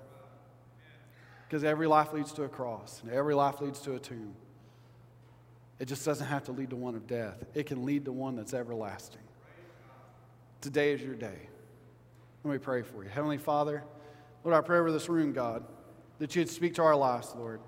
Because 1.46 1.62
every 1.62 1.86
life 1.86 2.12
leads 2.12 2.32
to 2.32 2.42
a 2.42 2.48
cross, 2.48 3.00
and 3.02 3.12
every 3.12 3.34
life 3.34 3.60
leads 3.60 3.80
to 3.80 3.94
a 3.94 3.98
tomb. 3.98 4.34
It 5.78 5.86
just 5.86 6.04
doesn't 6.04 6.26
have 6.26 6.44
to 6.44 6.52
lead 6.52 6.70
to 6.70 6.76
one 6.76 6.94
of 6.94 7.06
death, 7.06 7.44
it 7.54 7.66
can 7.66 7.84
lead 7.84 8.04
to 8.06 8.12
one 8.12 8.36
that's 8.36 8.54
everlasting. 8.54 9.20
Today 10.60 10.92
is 10.92 11.02
your 11.02 11.14
day. 11.14 11.48
Let 12.42 12.52
me 12.52 12.58
pray 12.58 12.82
for 12.82 13.04
you. 13.04 13.10
Heavenly 13.10 13.38
Father, 13.38 13.84
Lord, 14.42 14.56
I 14.56 14.60
pray 14.60 14.78
over 14.78 14.90
this 14.90 15.08
room, 15.08 15.32
God, 15.32 15.64
that 16.18 16.34
you'd 16.34 16.48
speak 16.48 16.74
to 16.76 16.82
our 16.82 16.96
lives, 16.96 17.32
Lord. 17.36 17.60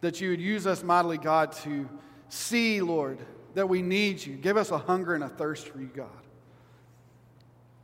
That 0.00 0.20
you 0.20 0.30
would 0.30 0.40
use 0.40 0.66
us 0.66 0.82
mightily, 0.82 1.18
God, 1.18 1.52
to 1.64 1.88
see, 2.28 2.80
Lord, 2.80 3.18
that 3.54 3.68
we 3.68 3.82
need 3.82 4.24
you. 4.24 4.36
Give 4.36 4.56
us 4.56 4.70
a 4.70 4.78
hunger 4.78 5.14
and 5.14 5.24
a 5.24 5.28
thirst 5.28 5.68
for 5.68 5.80
you, 5.80 5.90
God. 5.94 6.08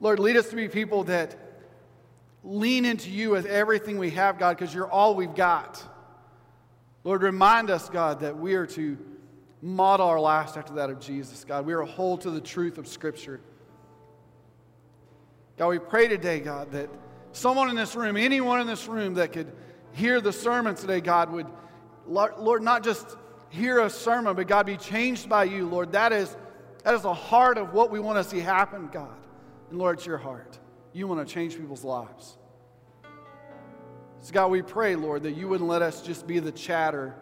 Lord, 0.01 0.19
lead 0.19 0.37
us 0.37 0.49
to 0.51 0.57
be 0.57 0.69
people 0.69 1.05
that 1.05 1.37
lean 2.45 2.85
into 2.85 3.11
you 3.11 3.31
with 3.31 3.47
everything 3.47 3.99
we 3.99 4.11
have, 4.11 4.39
God, 4.39 4.57
because 4.57 4.75
you're 4.75 4.91
all 4.91 5.15
we've 5.15 5.35
got. 5.35 5.83
Lord, 7.05 7.23
remind 7.23 7.71
us, 7.71 7.89
God, 7.89 8.21
that 8.21 8.37
we 8.37 8.55
are 8.55 8.67
to 8.67 8.99
model 9.61 10.07
our 10.09 10.21
lives 10.21 10.57
after 10.57 10.75
that 10.75 10.91
of 10.91 11.01
Jesus, 11.01 11.45
God. 11.45 11.67
We 11.67 11.73
are 11.73 11.83
hold 11.83 12.23
to 12.23 12.31
the 12.31 12.41
truth 12.41 12.79
of 12.79 12.87
Scripture. 12.87 13.41
God, 15.57 15.69
we 15.69 15.79
pray 15.79 16.09
today, 16.09 16.41
God, 16.41 16.73
that 16.73 16.91
someone 17.33 17.69
in 17.71 17.77
this 17.77 17.95
room, 17.95 18.17
anyone 18.17 18.61
in 18.61 18.67
this 18.67 18.89
room 18.89 19.15
that 19.15 19.33
could 19.33 19.53
hear 19.93 20.21
the 20.21 20.33
sermon 20.33 20.75
today, 20.75 21.01
God, 21.01 21.31
would, 21.31 21.47
Lord, 22.07 22.63
not 22.63 22.83
just 22.83 23.17
hear 23.51 23.81
a 23.81 23.91
sermon, 23.91 24.35
but 24.35 24.49
God, 24.49 24.67
be 24.67 24.77
changed 24.77 25.29
by 25.29 25.45
you, 25.45 25.69
Lord. 25.69 25.93
That 25.93 26.13
is, 26.13 26.37
that 26.85 26.95
is 26.95 27.03
the 27.03 27.15
heart 27.15 27.59
of 27.59 27.73
what 27.73 27.91
we 27.91 28.01
want 28.01 28.23
to 28.23 28.29
see 28.29 28.41
happen, 28.41 28.89
God. 28.91 29.15
And 29.71 29.79
Lord, 29.79 29.99
it's 29.99 30.07
your 30.07 30.19
heart. 30.19 30.59
You 30.93 31.07
want 31.07 31.27
to 31.27 31.35
change 31.35 31.57
people's 31.57 31.85
lives. 31.85 32.37
So, 34.21 34.33
God, 34.33 34.51
we 34.51 34.63
pray, 34.63 34.95
Lord, 34.95 35.25
that 35.25 35.33
you 35.33 35.49
wouldn't 35.49 35.69
let 35.69 35.83
us 35.83 36.03
just 36.03 36.27
be 36.27 36.39
the 36.39 36.53
chatter, 36.53 37.15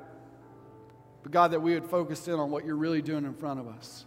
but 1.23 1.33
God, 1.33 1.53
that 1.53 1.61
we 1.61 1.75
would 1.75 1.87
focus 1.87 2.29
in 2.29 2.35
on 2.35 2.51
what 2.51 2.65
you're 2.65 2.77
really 2.77 3.01
doing 3.01 3.25
in 3.25 3.35
front 3.35 3.61
of 3.61 3.69
us. 3.69 4.05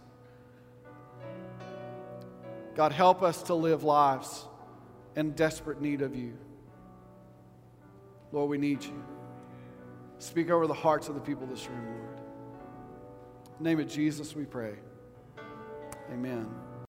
God, 2.74 2.92
help 2.92 3.22
us 3.22 3.42
to 3.44 3.54
live 3.54 3.84
lives 3.84 4.46
in 5.16 5.32
desperate 5.32 5.80
need 5.80 6.02
of 6.02 6.14
you. 6.14 6.36
Lord, 8.32 8.50
we 8.50 8.58
need 8.58 8.82
you. 8.82 9.02
Speak 10.18 10.50
over 10.50 10.66
the 10.66 10.74
hearts 10.74 11.08
of 11.08 11.14
the 11.14 11.20
people 11.20 11.44
of 11.44 11.50
this 11.50 11.68
room, 11.68 11.86
Lord. 11.86 12.18
In 13.58 13.64
the 13.64 13.70
name 13.70 13.80
of 13.80 13.88
Jesus, 13.88 14.34
we 14.34 14.44
pray. 14.44 14.74
Amen. 16.12 16.63